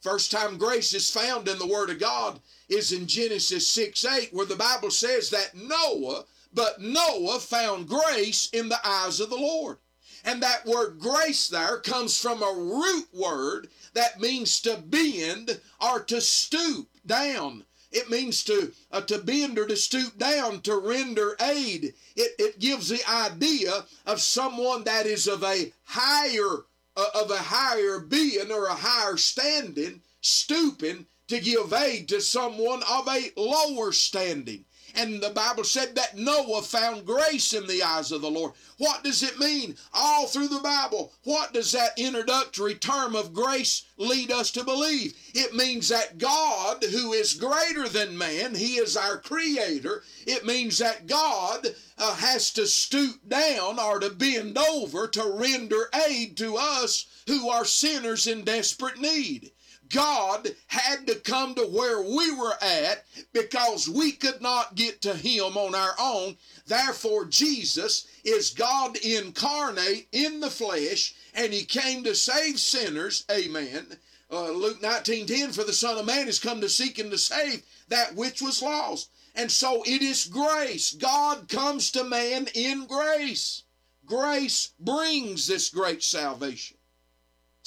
First 0.00 0.30
time 0.30 0.56
grace 0.56 0.94
is 0.94 1.10
found 1.10 1.48
in 1.48 1.58
the 1.58 1.66
Word 1.66 1.90
of 1.90 1.98
God 1.98 2.40
is 2.68 2.92
in 2.92 3.06
Genesis 3.06 3.68
6 3.70 4.04
8, 4.04 4.32
where 4.32 4.46
the 4.46 4.56
Bible 4.56 4.90
says 4.90 5.30
that 5.30 5.54
Noah, 5.54 6.24
but 6.54 6.80
Noah 6.80 7.40
found 7.40 7.88
grace 7.88 8.48
in 8.52 8.68
the 8.68 8.78
eyes 8.86 9.20
of 9.20 9.30
the 9.30 9.36
Lord. 9.36 9.78
And 10.26 10.42
that 10.42 10.66
word 10.66 10.98
grace 10.98 11.48
there 11.48 11.78
comes 11.78 12.20
from 12.20 12.42
a 12.42 12.52
root 12.52 13.06
word 13.14 13.68
that 13.94 14.18
means 14.20 14.60
to 14.62 14.76
bend 14.76 15.60
or 15.80 16.00
to 16.00 16.20
stoop 16.20 16.88
down. 17.06 17.64
It 17.92 18.10
means 18.10 18.42
to 18.44 18.72
uh, 18.90 19.02
to 19.02 19.18
bend 19.18 19.56
or 19.56 19.66
to 19.66 19.76
stoop 19.76 20.18
down 20.18 20.62
to 20.62 20.76
render 20.76 21.36
aid. 21.40 21.94
It, 22.16 22.32
it 22.40 22.58
gives 22.58 22.88
the 22.88 23.08
idea 23.08 23.86
of 24.04 24.20
someone 24.20 24.82
that 24.82 25.06
is 25.06 25.28
of 25.28 25.44
a 25.44 25.72
higher 25.84 26.64
uh, 26.96 27.06
of 27.14 27.30
a 27.30 27.38
higher 27.38 28.00
being 28.00 28.50
or 28.50 28.66
a 28.66 28.74
higher 28.74 29.16
standing, 29.16 30.02
stooping 30.20 31.06
to 31.28 31.38
give 31.38 31.72
aid 31.72 32.08
to 32.08 32.20
someone 32.20 32.82
of 32.90 33.06
a 33.06 33.30
lower 33.36 33.92
standing. 33.92 34.64
And 34.96 35.22
the 35.22 35.28
Bible 35.28 35.64
said 35.64 35.94
that 35.94 36.16
Noah 36.16 36.62
found 36.62 37.04
grace 37.04 37.52
in 37.52 37.66
the 37.66 37.82
eyes 37.82 38.12
of 38.12 38.22
the 38.22 38.30
Lord. 38.30 38.52
What 38.78 39.04
does 39.04 39.22
it 39.22 39.38
mean? 39.38 39.76
All 39.92 40.26
through 40.26 40.48
the 40.48 40.60
Bible, 40.60 41.12
what 41.22 41.52
does 41.52 41.72
that 41.72 41.98
introductory 41.98 42.74
term 42.74 43.14
of 43.14 43.34
grace 43.34 43.84
lead 43.98 44.30
us 44.30 44.50
to 44.52 44.64
believe? 44.64 45.14
It 45.34 45.54
means 45.54 45.90
that 45.90 46.16
God, 46.16 46.82
who 46.82 47.12
is 47.12 47.34
greater 47.34 47.88
than 47.88 48.16
man, 48.16 48.54
He 48.54 48.76
is 48.76 48.96
our 48.96 49.18
creator. 49.18 50.02
It 50.26 50.46
means 50.46 50.78
that 50.78 51.06
God 51.06 51.68
uh, 51.98 52.14
has 52.16 52.50
to 52.52 52.66
stoop 52.66 53.28
down 53.28 53.78
or 53.78 54.00
to 54.00 54.08
bend 54.08 54.56
over 54.56 55.06
to 55.08 55.30
render 55.30 55.90
aid 56.08 56.38
to 56.38 56.56
us 56.56 57.06
who 57.26 57.50
are 57.50 57.66
sinners 57.66 58.26
in 58.26 58.44
desperate 58.44 58.98
need. 58.98 59.52
God 59.88 60.54
had 60.66 61.06
to 61.06 61.14
come 61.16 61.54
to 61.54 61.66
where 61.66 62.00
we 62.00 62.32
were 62.32 62.54
at 62.62 63.04
because 63.32 63.88
we 63.88 64.12
could 64.12 64.40
not 64.40 64.74
get 64.74 65.02
to 65.02 65.14
Him 65.14 65.56
on 65.56 65.74
our 65.74 65.94
own. 65.98 66.36
Therefore, 66.66 67.24
Jesus 67.24 68.06
is 68.24 68.50
God 68.50 68.96
incarnate 68.96 70.08
in 70.12 70.40
the 70.40 70.50
flesh, 70.50 71.14
and 71.34 71.52
He 71.52 71.64
came 71.64 72.04
to 72.04 72.14
save 72.14 72.58
sinners. 72.58 73.24
Amen. 73.30 73.98
Uh, 74.30 74.50
Luke 74.50 74.82
19 74.82 75.26
10, 75.26 75.52
for 75.52 75.64
the 75.64 75.72
Son 75.72 75.98
of 75.98 76.06
Man 76.06 76.26
is 76.28 76.38
come 76.38 76.60
to 76.60 76.68
seek 76.68 76.98
and 76.98 77.10
to 77.10 77.18
save 77.18 77.62
that 77.88 78.14
which 78.14 78.42
was 78.42 78.62
lost. 78.62 79.10
And 79.34 79.52
so 79.52 79.82
it 79.84 80.02
is 80.02 80.24
grace. 80.24 80.92
God 80.94 81.48
comes 81.48 81.90
to 81.92 82.02
man 82.02 82.48
in 82.54 82.86
grace. 82.86 83.64
Grace 84.06 84.70
brings 84.80 85.46
this 85.46 85.68
great 85.68 86.02
salvation. 86.02 86.75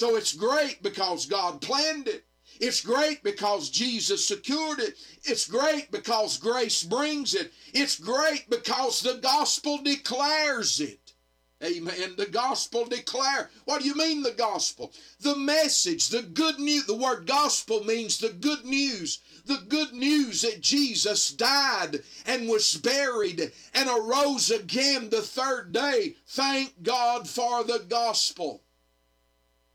So 0.00 0.16
it's 0.16 0.32
great 0.32 0.82
because 0.82 1.26
God 1.26 1.60
planned 1.60 2.08
it. 2.08 2.24
It's 2.58 2.80
great 2.80 3.22
because 3.22 3.68
Jesus 3.68 4.26
secured 4.26 4.78
it. 4.78 4.94
It's 5.24 5.46
great 5.46 5.90
because 5.90 6.38
grace 6.38 6.82
brings 6.82 7.34
it. 7.34 7.52
It's 7.74 7.98
great 7.98 8.48
because 8.48 9.02
the 9.02 9.18
gospel 9.22 9.76
declares 9.76 10.80
it. 10.80 11.12
Amen. 11.62 12.14
The 12.16 12.24
gospel 12.24 12.86
declare. 12.86 13.50
What 13.66 13.82
do 13.82 13.88
you 13.88 13.94
mean 13.94 14.22
the 14.22 14.30
gospel? 14.30 14.90
The 15.20 15.36
message, 15.36 16.08
the 16.08 16.22
good 16.22 16.58
news. 16.58 16.86
The 16.86 16.96
word 16.96 17.26
gospel 17.26 17.84
means 17.84 18.16
the 18.16 18.30
good 18.30 18.64
news. 18.64 19.18
The 19.44 19.62
good 19.68 19.92
news 19.92 20.40
that 20.40 20.62
Jesus 20.62 21.30
died 21.30 21.98
and 22.24 22.48
was 22.48 22.74
buried 22.74 23.52
and 23.74 23.90
arose 23.90 24.50
again 24.50 25.10
the 25.10 25.20
third 25.20 25.72
day. 25.72 26.14
Thank 26.26 26.82
God 26.82 27.28
for 27.28 27.64
the 27.64 27.84
gospel. 27.86 28.62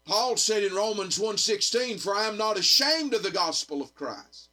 Paul 0.06 0.38
said 0.38 0.64
in 0.64 0.76
Romans 0.76 1.18
1:16, 1.18 1.98
"For 1.98 2.16
I 2.16 2.28
am 2.28 2.38
not 2.38 2.60
ashamed 2.60 3.14
of 3.16 3.24
the 3.24 3.32
gospel 3.32 3.82
of 3.82 3.96
Christ, 3.96 4.50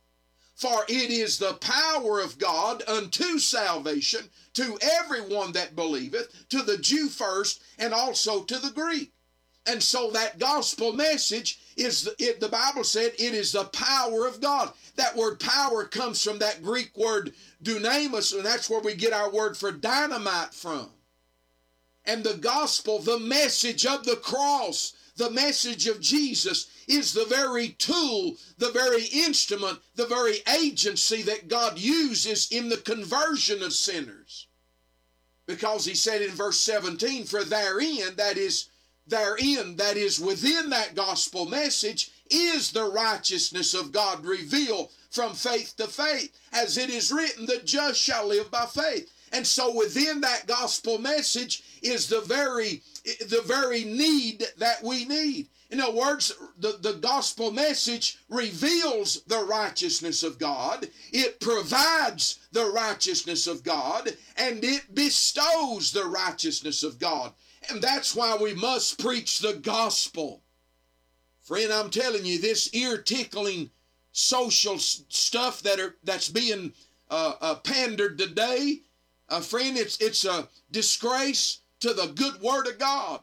for 0.54 0.86
it 0.88 1.10
is 1.10 1.38
the 1.38 1.54
power 1.54 2.20
of 2.20 2.38
God 2.38 2.82
unto 2.88 3.38
salvation 3.38 4.30
to 4.54 4.78
everyone 4.80 5.52
that 5.52 5.76
believeth, 5.76 6.48
to 6.48 6.62
the 6.62 6.78
Jew 6.78 7.10
first, 7.10 7.60
and 7.76 7.92
also 7.92 8.44
to 8.44 8.58
the 8.58 8.70
Greek." 8.70 9.12
And 9.66 9.82
so 9.82 10.10
that 10.10 10.38
gospel 10.38 10.92
message 10.92 11.60
is 11.76 12.08
it, 12.18 12.40
the 12.40 12.48
Bible 12.48 12.82
said 12.82 13.14
it 13.18 13.34
is 13.34 13.52
the 13.52 13.66
power 13.66 14.26
of 14.26 14.40
God. 14.40 14.72
That 14.96 15.16
word 15.16 15.38
power 15.38 15.84
comes 15.84 16.22
from 16.22 16.38
that 16.38 16.62
Greek 16.62 16.96
word 16.96 17.34
dunamis, 17.62 18.32
and 18.32 18.44
that's 18.44 18.68
where 18.68 18.80
we 18.80 18.94
get 18.94 19.12
our 19.12 19.30
word 19.30 19.56
for 19.56 19.70
dynamite 19.70 20.54
from. 20.54 20.92
And 22.04 22.24
the 22.24 22.34
gospel, 22.34 22.98
the 22.98 23.20
message 23.20 23.86
of 23.86 24.04
the 24.04 24.16
cross, 24.16 24.94
the 25.22 25.30
message 25.30 25.86
of 25.86 26.00
Jesus 26.00 26.66
is 26.88 27.12
the 27.12 27.26
very 27.26 27.68
tool, 27.68 28.36
the 28.58 28.72
very 28.72 29.04
instrument, 29.04 29.78
the 29.94 30.06
very 30.06 30.38
agency 30.60 31.22
that 31.22 31.46
God 31.46 31.78
uses 31.78 32.50
in 32.50 32.68
the 32.68 32.78
conversion 32.78 33.62
of 33.62 33.72
sinners. 33.72 34.48
Because 35.46 35.84
he 35.84 35.94
said 35.94 36.22
in 36.22 36.30
verse 36.30 36.58
17, 36.58 37.24
For 37.24 37.44
therein, 37.44 38.16
that 38.16 38.36
is, 38.36 38.68
therein, 39.06 39.76
that 39.76 39.96
is 39.96 40.18
within 40.18 40.70
that 40.70 40.96
gospel 40.96 41.46
message, 41.46 42.10
is 42.28 42.72
the 42.72 42.90
righteousness 42.90 43.74
of 43.74 43.92
God 43.92 44.24
revealed 44.24 44.90
from 45.10 45.34
faith 45.34 45.76
to 45.76 45.86
faith. 45.86 46.36
As 46.52 46.76
it 46.76 46.90
is 46.90 47.12
written, 47.12 47.46
the 47.46 47.60
just 47.64 48.00
shall 48.00 48.26
live 48.26 48.50
by 48.50 48.66
faith. 48.66 49.08
And 49.30 49.46
so 49.46 49.72
within 49.72 50.20
that 50.22 50.48
gospel 50.48 50.98
message 50.98 51.62
is 51.80 52.08
the 52.08 52.22
very 52.22 52.82
the 53.04 53.42
very 53.44 53.84
need 53.84 54.44
that 54.58 54.82
we 54.82 55.04
need. 55.04 55.48
In 55.70 55.80
other 55.80 55.94
words, 55.94 56.32
the, 56.58 56.78
the 56.80 56.92
gospel 56.94 57.50
message 57.50 58.18
reveals 58.28 59.22
the 59.22 59.42
righteousness 59.42 60.22
of 60.22 60.38
God, 60.38 60.88
it 61.12 61.40
provides 61.40 62.38
the 62.52 62.66
righteousness 62.66 63.46
of 63.46 63.64
God, 63.64 64.14
and 64.36 64.62
it 64.62 64.94
bestows 64.94 65.90
the 65.92 66.04
righteousness 66.04 66.82
of 66.82 66.98
God. 66.98 67.32
And 67.70 67.80
that's 67.80 68.14
why 68.14 68.36
we 68.36 68.54
must 68.54 68.98
preach 68.98 69.38
the 69.38 69.54
gospel. 69.54 70.42
Friend, 71.42 71.72
I'm 71.72 71.90
telling 71.90 72.24
you, 72.24 72.38
this 72.38 72.72
ear 72.74 72.98
tickling 72.98 73.70
social 74.12 74.78
stuff 74.78 75.62
that 75.62 75.80
are 75.80 75.96
that's 76.04 76.28
being 76.28 76.72
uh, 77.10 77.32
uh, 77.40 77.54
pandered 77.56 78.18
today, 78.18 78.82
uh, 79.28 79.40
friend, 79.40 79.78
it's 79.78 79.96
it's 79.98 80.24
a 80.24 80.48
disgrace 80.70 81.61
to 81.82 81.92
the 81.92 82.12
good 82.14 82.40
word 82.40 82.68
of 82.68 82.78
God. 82.78 83.20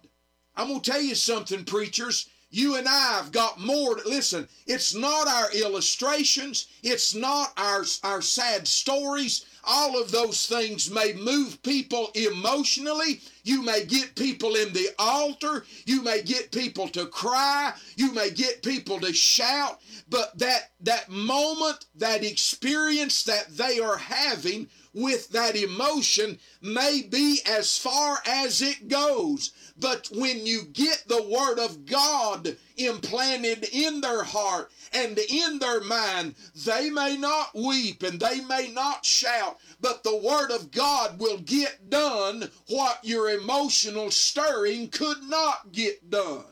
I'm 0.56 0.67
going 0.67 0.82
to 0.82 0.91
tell 0.91 1.02
you 1.02 1.15
something, 1.15 1.63
preachers. 1.63 2.30
You 2.52 2.76
and 2.76 2.89
I 2.89 3.13
have 3.13 3.32
got 3.32 3.58
more 3.60 3.95
to 3.95 4.10
listen. 4.10 4.50
It's 4.67 4.93
not 4.93 5.28
our 5.30 5.50
illustrations, 5.54 6.67
it's 6.84 7.15
not 7.15 7.54
our, 7.56 7.86
our 8.04 8.22
sad 8.22 8.67
stories. 8.67 9.45
All 9.63 10.02
of 10.02 10.12
those 10.12 10.45
things 10.48 10.89
may 10.89 11.13
move 11.13 11.62
people 11.63 12.12
emotionally, 12.15 13.22
You 13.43 13.63
may 13.63 13.84
get 13.84 14.15
people 14.15 14.56
in 14.56 14.74
the 14.74 14.89
altar. 15.00 15.65
You 15.86 16.04
may 16.04 16.22
get 16.22 16.52
people 16.52 16.88
to 16.89 17.08
cry. 17.08 17.74
You 17.95 18.12
may 18.12 18.30
get 18.30 18.62
people 18.62 19.00
to 19.00 19.12
shout. 19.12 19.80
But 20.08 20.38
that, 20.38 20.72
that 20.82 21.10
moment, 21.10 21.86
that 21.95 22.24
experience 22.24 23.24
that 23.24 23.58
they 23.58 23.80
are 23.80 23.98
having 23.98 24.67
with 24.93 25.30
that 25.30 25.56
emotion 25.56 26.38
may 26.62 27.02
be 27.10 27.39
as 27.48 27.78
far 27.78 28.19
as 28.28 28.62
it 28.62 28.88
goes. 28.88 29.52
But 29.78 30.10
when 30.13 30.45
you 30.45 30.63
get 30.63 31.06
the 31.08 31.24
Word 31.24 31.58
of 31.58 31.86
God 31.86 32.56
implanted 32.80 33.68
in 33.72 34.02
their 34.02 34.24
heart 34.24 34.72
and 34.94 35.18
in 35.18 35.60
their 35.60 35.82
mind, 35.82 36.36
they 36.65 36.89
may 36.89 37.18
not 37.18 37.54
weep 37.56 38.04
and 38.04 38.20
they 38.20 38.42
may 38.42 38.72
not 38.72 39.06
shout, 39.06 39.58
but 39.82 40.04
the 40.04 40.15
Word 40.15 40.52
of 40.52 40.72
God 40.72 41.20
will 41.20 41.39
get 41.39 41.89
done 41.89 42.50
what 42.68 43.00
your 43.04 43.30
emotional 43.30 44.12
stirring 44.12 44.89
could 44.89 45.24
not 45.24 45.72
get 45.72 46.10
done. 46.10 46.46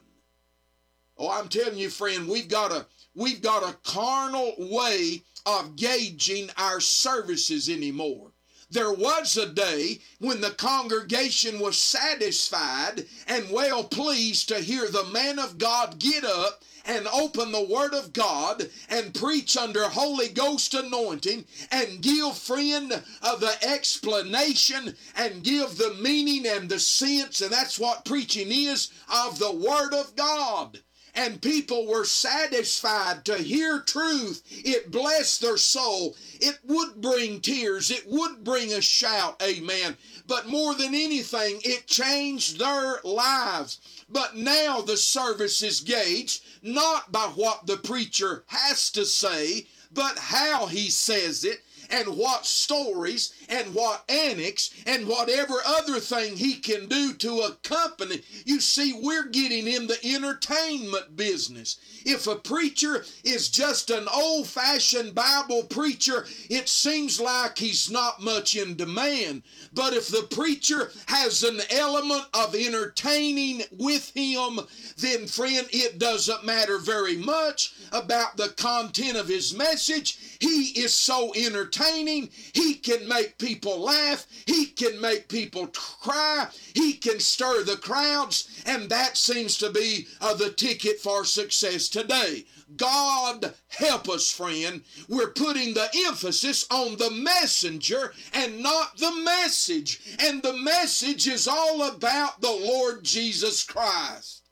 Oh, 1.18 1.30
I'm 1.32 1.48
telling 1.48 1.78
you, 1.78 1.90
friend, 1.90 2.28
we've 2.28 2.48
got 2.50 2.72
a 2.72 2.86
we've 3.16 3.42
got 3.42 3.63
a 3.63 3.78
carnal 3.84 4.54
way 4.58 5.24
of 5.46 5.76
gauging 5.76 6.50
our 6.58 6.80
services 6.80 7.70
anymore. 7.70 8.27
There 8.69 8.91
was 8.91 9.38
a 9.38 9.45
day 9.45 10.01
when 10.19 10.41
the 10.41 10.51
congregation 10.51 11.60
was 11.60 11.77
satisfied 11.77 13.06
and 13.25 13.49
well 13.49 13.86
pleased 13.86 14.49
to 14.49 14.60
hear 14.60 14.89
the 14.89 15.06
man 15.06 15.39
of 15.39 15.58
God 15.58 15.99
get 15.99 16.25
up 16.25 16.63
and 16.84 17.08
open 17.08 17.53
the 17.53 17.63
Word 17.63 17.93
of 17.93 18.12
God 18.12 18.69
and 18.89 19.13
preach 19.13 19.56
under 19.56 19.88
Holy 19.88 20.27
Ghost 20.27 20.73
anointing 20.73 21.45
and 21.71 22.01
give 22.01 22.38
friend 22.38 22.91
of 23.21 23.39
the 23.39 23.58
explanation 23.63 24.97
and 25.15 25.43
give 25.43 25.77
the 25.77 25.93
meaning 26.01 26.45
and 26.45 26.69
the 26.69 26.80
sense, 26.80 27.39
and 27.39 27.51
that's 27.51 27.80
what 27.80 28.03
preaching 28.03 28.51
is 28.51 28.89
of 29.10 29.39
the 29.39 29.51
Word 29.51 29.93
of 29.93 30.15
God 30.17 30.82
and 31.17 31.41
people 31.41 31.88
were 31.88 32.06
satisfied 32.06 33.25
to 33.25 33.36
hear 33.39 33.80
truth. 33.80 34.43
It 34.51 34.91
blessed 34.91 35.41
their 35.41 35.58
soul. 35.58 36.15
It 36.39 36.60
would 36.63 37.01
bring 37.01 37.41
tears. 37.41 37.89
It 37.89 38.08
would 38.08 38.43
bring 38.43 38.71
a 38.71 38.82
shout. 38.82 39.41
Amen. 39.41 39.97
But 40.27 40.47
more 40.47 40.75
than 40.75 40.93
anything, 40.93 41.60
it 41.63 41.88
changed 41.88 42.60
their 42.60 42.99
lives. 43.03 43.80
But 44.08 44.36
now 44.36 44.82
the 44.82 44.95
service 44.95 45.63
is 45.63 45.80
gauged 45.80 46.43
not 46.62 47.12
by 47.12 47.32
what 47.34 47.65
the 47.65 47.77
preacher 47.77 48.43
has 48.47 48.91
to 48.91 49.03
say, 49.03 49.65
but 49.91 50.19
how 50.19 50.67
he 50.67 50.91
says 50.91 51.43
it 51.43 51.63
and 51.89 52.17
what 52.17 52.45
stories 52.45 53.34
and 53.50 53.73
what 53.73 54.04
annex 54.10 54.71
and 54.86 55.08
whatever 55.08 55.56
other 55.65 56.00
thing 56.00 56.36
he 56.36 56.56
can 56.56 56.88
do 56.88 57.13
to 57.13 57.39
accompany. 57.41 58.21
You 58.45 58.60
see, 58.60 59.00
we're 59.02 59.28
getting 59.30 59.67
in 59.67 59.88
the 59.88 59.97
entertainment 60.04 61.15
business. 61.15 61.78
If 62.10 62.26
a 62.26 62.38
preacher 62.38 63.04
is 63.26 63.50
just 63.50 63.89
an 63.89 64.08
old 64.08 64.48
fashioned 64.48 65.13
Bible 65.13 65.63
preacher, 65.63 66.26
it 66.50 66.70
seems 66.70 67.20
like 67.20 67.58
he's 67.58 67.91
not 67.91 68.22
much 68.22 68.56
in 68.56 68.78
demand. 68.78 69.43
But 69.74 69.91
if 69.91 70.08
the 70.08 70.26
preacher 70.32 70.89
has 71.08 71.43
an 71.43 71.60
element 71.70 72.24
of 72.34 72.56
entertaining 72.56 73.63
with 73.78 74.15
him, 74.15 74.62
then, 74.98 75.28
friend, 75.28 75.67
it 75.74 76.00
doesn't 76.00 76.46
matter 76.46 76.78
very 76.78 77.17
much 77.17 77.74
about 77.91 78.38
the 78.38 78.54
content 78.56 79.17
of 79.17 79.28
his 79.28 79.54
message. 79.54 80.17
He 80.39 80.80
is 80.80 80.93
so 80.93 81.34
entertaining, 81.36 82.30
he 82.54 82.76
can 82.76 83.06
make 83.06 83.38
people 83.38 83.80
laugh, 83.80 84.26
he 84.46 84.67
can 84.67 85.02
make 85.02 85.28
people 85.28 85.67
cry, 85.67 86.48
he 86.74 86.93
can 86.93 87.20
stir 87.20 87.63
the 87.63 87.76
crowds, 87.76 88.63
and 88.65 88.89
that 88.89 89.17
seems 89.17 89.58
to 89.58 89.72
be 89.72 90.08
uh, 90.22 90.36
the 90.36 90.52
ticket 90.52 91.02
for 91.02 91.26
success 91.26 91.89
today. 91.98 92.46
God 92.76 93.54
help 93.70 94.10
us, 94.10 94.32
friend. 94.32 94.82
We're 95.10 95.32
putting 95.32 95.74
the 95.74 95.90
emphasis 96.08 96.68
on 96.70 96.98
the 96.98 97.10
messenger 97.12 98.14
and 98.34 98.62
not 98.62 98.98
the 98.98 99.12
message. 99.24 100.18
And 100.20 100.42
the 100.42 100.54
message 100.54 101.28
is 101.28 101.48
all 101.48 101.88
about 101.88 102.42
the 102.42 102.52
Lord 102.52 103.04
Jesus 103.04 103.64
Christ. 103.64 104.44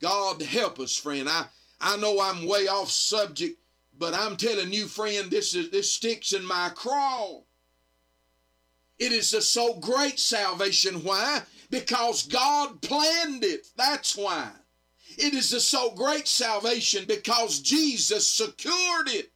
God 0.00 0.42
help 0.42 0.80
us, 0.80 0.96
friend. 0.96 1.28
I, 1.28 1.46
I 1.80 1.96
know 1.98 2.20
I'm 2.20 2.46
way 2.46 2.66
off 2.66 2.90
subject, 2.90 3.58
but 3.98 4.14
I'm 4.14 4.36
telling 4.36 4.72
you, 4.72 4.86
friend, 4.86 5.30
this 5.30 5.54
is 5.54 5.70
this 5.70 5.90
sticks 5.90 6.32
in 6.32 6.44
my 6.44 6.70
craw. 6.74 7.42
It 8.98 9.12
is 9.12 9.32
a 9.34 9.42
so 9.42 9.74
great 9.74 10.18
salvation. 10.18 11.04
Why? 11.04 11.42
Because 11.70 12.26
God 12.26 12.80
planned 12.80 13.44
it. 13.44 13.68
That's 13.76 14.16
why. 14.16 14.50
It 15.16 15.34
is 15.34 15.52
a 15.52 15.60
so 15.60 15.90
great 15.92 16.28
salvation 16.28 17.04
because 17.06 17.60
Jesus 17.60 18.28
secured 18.28 19.08
it. 19.08 19.32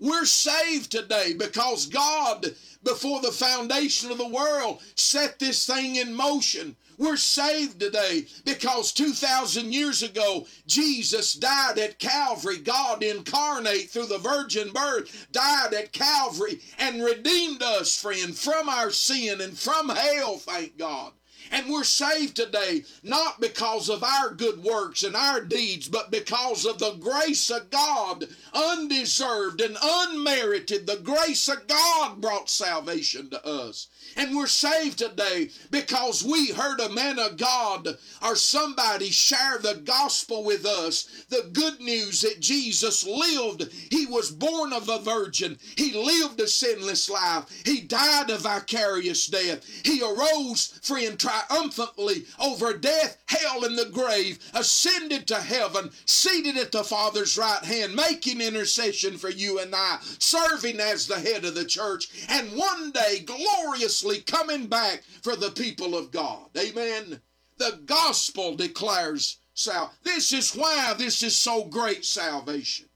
We're 0.00 0.24
saved 0.24 0.90
today 0.90 1.32
because 1.32 1.86
God, 1.86 2.56
before 2.82 3.20
the 3.20 3.30
foundation 3.30 4.10
of 4.10 4.18
the 4.18 4.26
world, 4.26 4.82
set 4.96 5.38
this 5.38 5.64
thing 5.64 5.94
in 5.94 6.12
motion. 6.12 6.74
We're 6.98 7.16
saved 7.16 7.78
today 7.78 8.26
because 8.44 8.92
2,000 8.92 9.72
years 9.72 10.02
ago, 10.02 10.46
Jesus 10.66 11.34
died 11.34 11.78
at 11.78 12.00
Calvary. 12.00 12.58
God 12.58 13.04
incarnate 13.04 13.90
through 13.90 14.06
the 14.06 14.18
virgin 14.18 14.72
birth 14.72 15.28
died 15.30 15.72
at 15.72 15.92
Calvary 15.92 16.60
and 16.78 17.04
redeemed 17.04 17.62
us, 17.62 18.00
friend, 18.00 18.36
from 18.36 18.68
our 18.68 18.90
sin 18.90 19.40
and 19.40 19.56
from 19.56 19.88
hell, 19.88 20.38
thank 20.38 20.76
God. 20.76 21.12
And 21.52 21.70
we're 21.70 21.84
saved 21.84 22.36
today 22.36 22.84
not 23.02 23.38
because 23.38 23.90
of 23.90 24.02
our 24.02 24.30
good 24.30 24.64
works 24.64 25.02
and 25.02 25.14
our 25.14 25.42
deeds, 25.42 25.86
but 25.86 26.10
because 26.10 26.64
of 26.64 26.78
the 26.78 26.94
grace 26.94 27.50
of 27.50 27.68
God, 27.68 28.26
undeserved 28.54 29.60
and 29.60 29.76
unmerited. 29.80 30.86
The 30.86 30.96
grace 30.96 31.48
of 31.48 31.66
God 31.66 32.22
brought 32.22 32.48
salvation 32.48 33.28
to 33.30 33.46
us. 33.46 33.88
And 34.16 34.36
we're 34.36 34.46
saved 34.46 34.98
today 34.98 35.50
because 35.70 36.22
we 36.22 36.52
heard 36.52 36.80
a 36.80 36.88
man 36.88 37.18
of 37.18 37.36
God 37.36 37.96
or 38.22 38.36
somebody 38.36 39.10
share 39.10 39.58
the 39.58 39.80
gospel 39.84 40.44
with 40.44 40.66
us. 40.66 41.24
The 41.28 41.48
good 41.52 41.80
news 41.80 42.20
that 42.20 42.40
Jesus 42.40 43.06
lived. 43.06 43.72
He 43.90 44.06
was 44.06 44.30
born 44.30 44.72
of 44.72 44.88
a 44.88 44.98
virgin. 44.98 45.58
He 45.76 45.92
lived 45.92 46.40
a 46.40 46.46
sinless 46.46 47.08
life. 47.08 47.44
He 47.64 47.80
died 47.80 48.30
a 48.30 48.38
vicarious 48.38 49.26
death. 49.26 49.64
He 49.84 50.02
arose, 50.02 50.78
friend, 50.82 51.18
triumphantly 51.18 52.24
over 52.40 52.76
death, 52.76 53.18
hell, 53.26 53.64
and 53.64 53.78
the 53.78 53.86
grave, 53.86 54.38
ascended 54.54 55.26
to 55.28 55.36
heaven, 55.36 55.90
seated 56.04 56.56
at 56.56 56.72
the 56.72 56.84
Father's 56.84 57.38
right 57.38 57.64
hand, 57.64 57.94
making 57.94 58.40
intercession 58.40 59.16
for 59.16 59.30
you 59.30 59.58
and 59.58 59.74
I, 59.74 59.98
serving 60.18 60.80
as 60.80 61.06
the 61.06 61.18
head 61.18 61.44
of 61.44 61.54
the 61.54 61.64
church, 61.64 62.08
and 62.28 62.56
one 62.56 62.90
day 62.90 63.20
gloriously 63.20 64.01
coming 64.20 64.66
back 64.66 65.02
for 65.22 65.36
the 65.36 65.50
people 65.50 65.96
of 65.96 66.10
God. 66.10 66.48
Amen. 66.56 67.20
The 67.58 67.80
gospel 67.84 68.56
declares 68.56 69.38
sal. 69.54 69.92
This 70.02 70.32
is 70.32 70.52
why 70.52 70.94
this 70.96 71.22
is 71.22 71.36
so 71.36 71.64
great 71.64 72.04
salvation. 72.04 72.88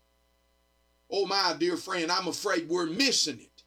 Oh, 1.10 1.26
my 1.26 1.54
dear 1.58 1.76
friend, 1.76 2.10
I'm 2.10 2.26
afraid 2.26 2.68
we're 2.68 2.86
missing 2.86 3.38
it. 3.40 3.62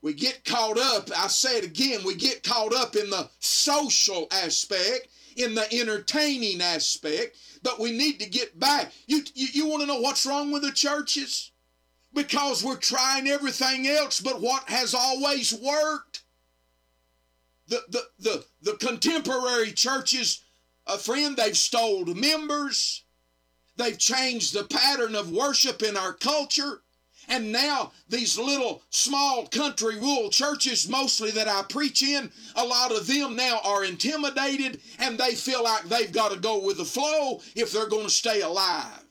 We 0.00 0.12
get 0.12 0.44
caught 0.44 0.78
up, 0.78 1.10
I 1.16 1.26
say 1.28 1.58
it 1.58 1.64
again, 1.64 2.00
we 2.04 2.14
get 2.14 2.44
caught 2.44 2.72
up 2.72 2.94
in 2.94 3.10
the 3.10 3.28
social 3.40 4.28
aspect, 4.30 5.08
in 5.36 5.54
the 5.54 5.72
entertaining 5.72 6.60
aspect, 6.60 7.36
but 7.62 7.80
we 7.80 7.90
need 7.90 8.20
to 8.20 8.28
get 8.28 8.58
back. 8.60 8.92
You, 9.06 9.22
you, 9.34 9.48
you 9.52 9.66
want 9.66 9.80
to 9.80 9.86
know 9.86 10.00
what's 10.00 10.24
wrong 10.24 10.52
with 10.52 10.62
the 10.62 10.70
churches? 10.70 11.50
Because 12.14 12.64
we're 12.64 12.76
trying 12.76 13.28
everything 13.28 13.88
else, 13.88 14.20
but 14.20 14.40
what 14.40 14.68
has 14.68 14.94
always 14.94 15.52
worked? 15.52 16.22
The, 17.68 17.82
the, 17.88 18.02
the, 18.18 18.44
the 18.62 18.72
contemporary 18.78 19.72
churches, 19.72 20.42
a 20.86 20.98
friend, 20.98 21.36
they've 21.36 21.56
stole 21.56 22.04
members, 22.06 23.04
they've 23.76 23.98
changed 23.98 24.54
the 24.54 24.64
pattern 24.64 25.14
of 25.14 25.30
worship 25.30 25.82
in 25.82 25.96
our 25.96 26.12
culture. 26.12 26.82
And 27.28 27.52
now 27.52 27.92
these 28.08 28.38
little 28.38 28.82
small 28.88 29.46
country 29.46 29.96
rural 29.96 30.30
churches, 30.30 30.88
mostly 30.88 31.30
that 31.32 31.46
I 31.46 31.62
preach 31.68 32.02
in, 32.02 32.30
a 32.56 32.64
lot 32.64 32.90
of 32.90 33.06
them 33.06 33.36
now 33.36 33.60
are 33.64 33.84
intimidated 33.84 34.80
and 34.98 35.18
they 35.18 35.34
feel 35.34 35.62
like 35.62 35.84
they've 35.84 36.10
got 36.10 36.32
to 36.32 36.38
go 36.38 36.58
with 36.64 36.78
the 36.78 36.86
flow 36.86 37.42
if 37.54 37.70
they're 37.70 37.88
going 37.88 38.06
to 38.06 38.10
stay 38.10 38.40
alive. 38.40 39.04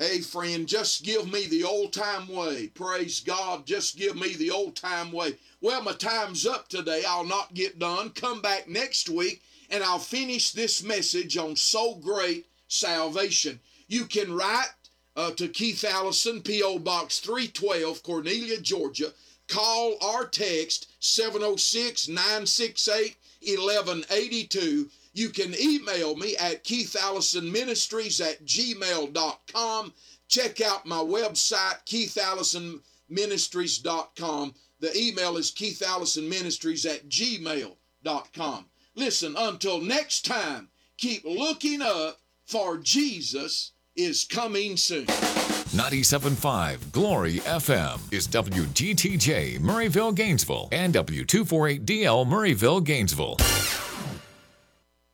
Hey, 0.00 0.22
friend, 0.22 0.66
just 0.66 1.02
give 1.04 1.30
me 1.30 1.46
the 1.46 1.62
old 1.62 1.92
time 1.92 2.26
way. 2.26 2.68
Praise 2.68 3.20
God, 3.20 3.66
just 3.66 3.98
give 3.98 4.16
me 4.16 4.32
the 4.32 4.50
old 4.50 4.74
time 4.74 5.12
way. 5.12 5.36
Well, 5.60 5.82
my 5.82 5.92
time's 5.92 6.46
up 6.46 6.68
today. 6.68 7.02
I'll 7.06 7.22
not 7.22 7.52
get 7.52 7.78
done. 7.78 8.08
Come 8.08 8.40
back 8.40 8.66
next 8.66 9.10
week 9.10 9.42
and 9.68 9.84
I'll 9.84 9.98
finish 9.98 10.52
this 10.52 10.82
message 10.82 11.36
on 11.36 11.54
so 11.54 11.96
great 11.96 12.46
salvation. 12.66 13.60
You 13.88 14.06
can 14.06 14.32
write 14.32 14.70
uh, 15.16 15.32
to 15.32 15.48
Keith 15.48 15.84
Allison, 15.84 16.40
P.O. 16.40 16.78
Box 16.78 17.18
312, 17.18 18.02
Cornelia, 18.02 18.58
Georgia. 18.58 19.12
Call 19.48 19.98
or 20.00 20.24
text 20.24 20.86
706 21.00 22.08
968 22.08 23.16
1182. 23.42 24.88
You 25.12 25.30
can 25.30 25.52
email 25.60 26.14
me 26.16 26.36
at 26.36 26.62
keithallisonministries 26.64 28.24
at 28.24 28.44
gmail.com. 28.44 29.92
Check 30.28 30.60
out 30.60 30.86
my 30.86 30.98
website, 30.98 31.84
keithallisonministries.com. 31.86 34.54
The 34.78 34.96
email 34.96 35.36
is 35.36 35.50
keithallisonministries 35.50 36.88
at 36.88 37.08
gmail.com. 37.08 38.66
Listen, 38.94 39.34
until 39.36 39.80
next 39.80 40.24
time, 40.24 40.68
keep 40.96 41.24
looking 41.24 41.82
up, 41.82 42.20
for 42.50 42.78
Jesus 42.78 43.70
is 43.94 44.24
coming 44.24 44.76
soon. 44.76 45.06
97.5 45.06 46.90
Glory 46.90 47.38
FM 47.40 48.00
is 48.12 48.26
WGTJ 48.26 49.60
Murrayville, 49.60 50.14
Gainesville, 50.14 50.68
and 50.72 50.92
W248DL 50.94 52.26
Murrayville, 52.26 52.82
Gainesville. 52.82 53.36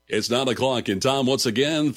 It's 0.08 0.30
9 0.30 0.46
o'clock 0.46 0.88
in 0.88 1.00
time 1.00 1.26
once 1.26 1.46
again 1.46 1.92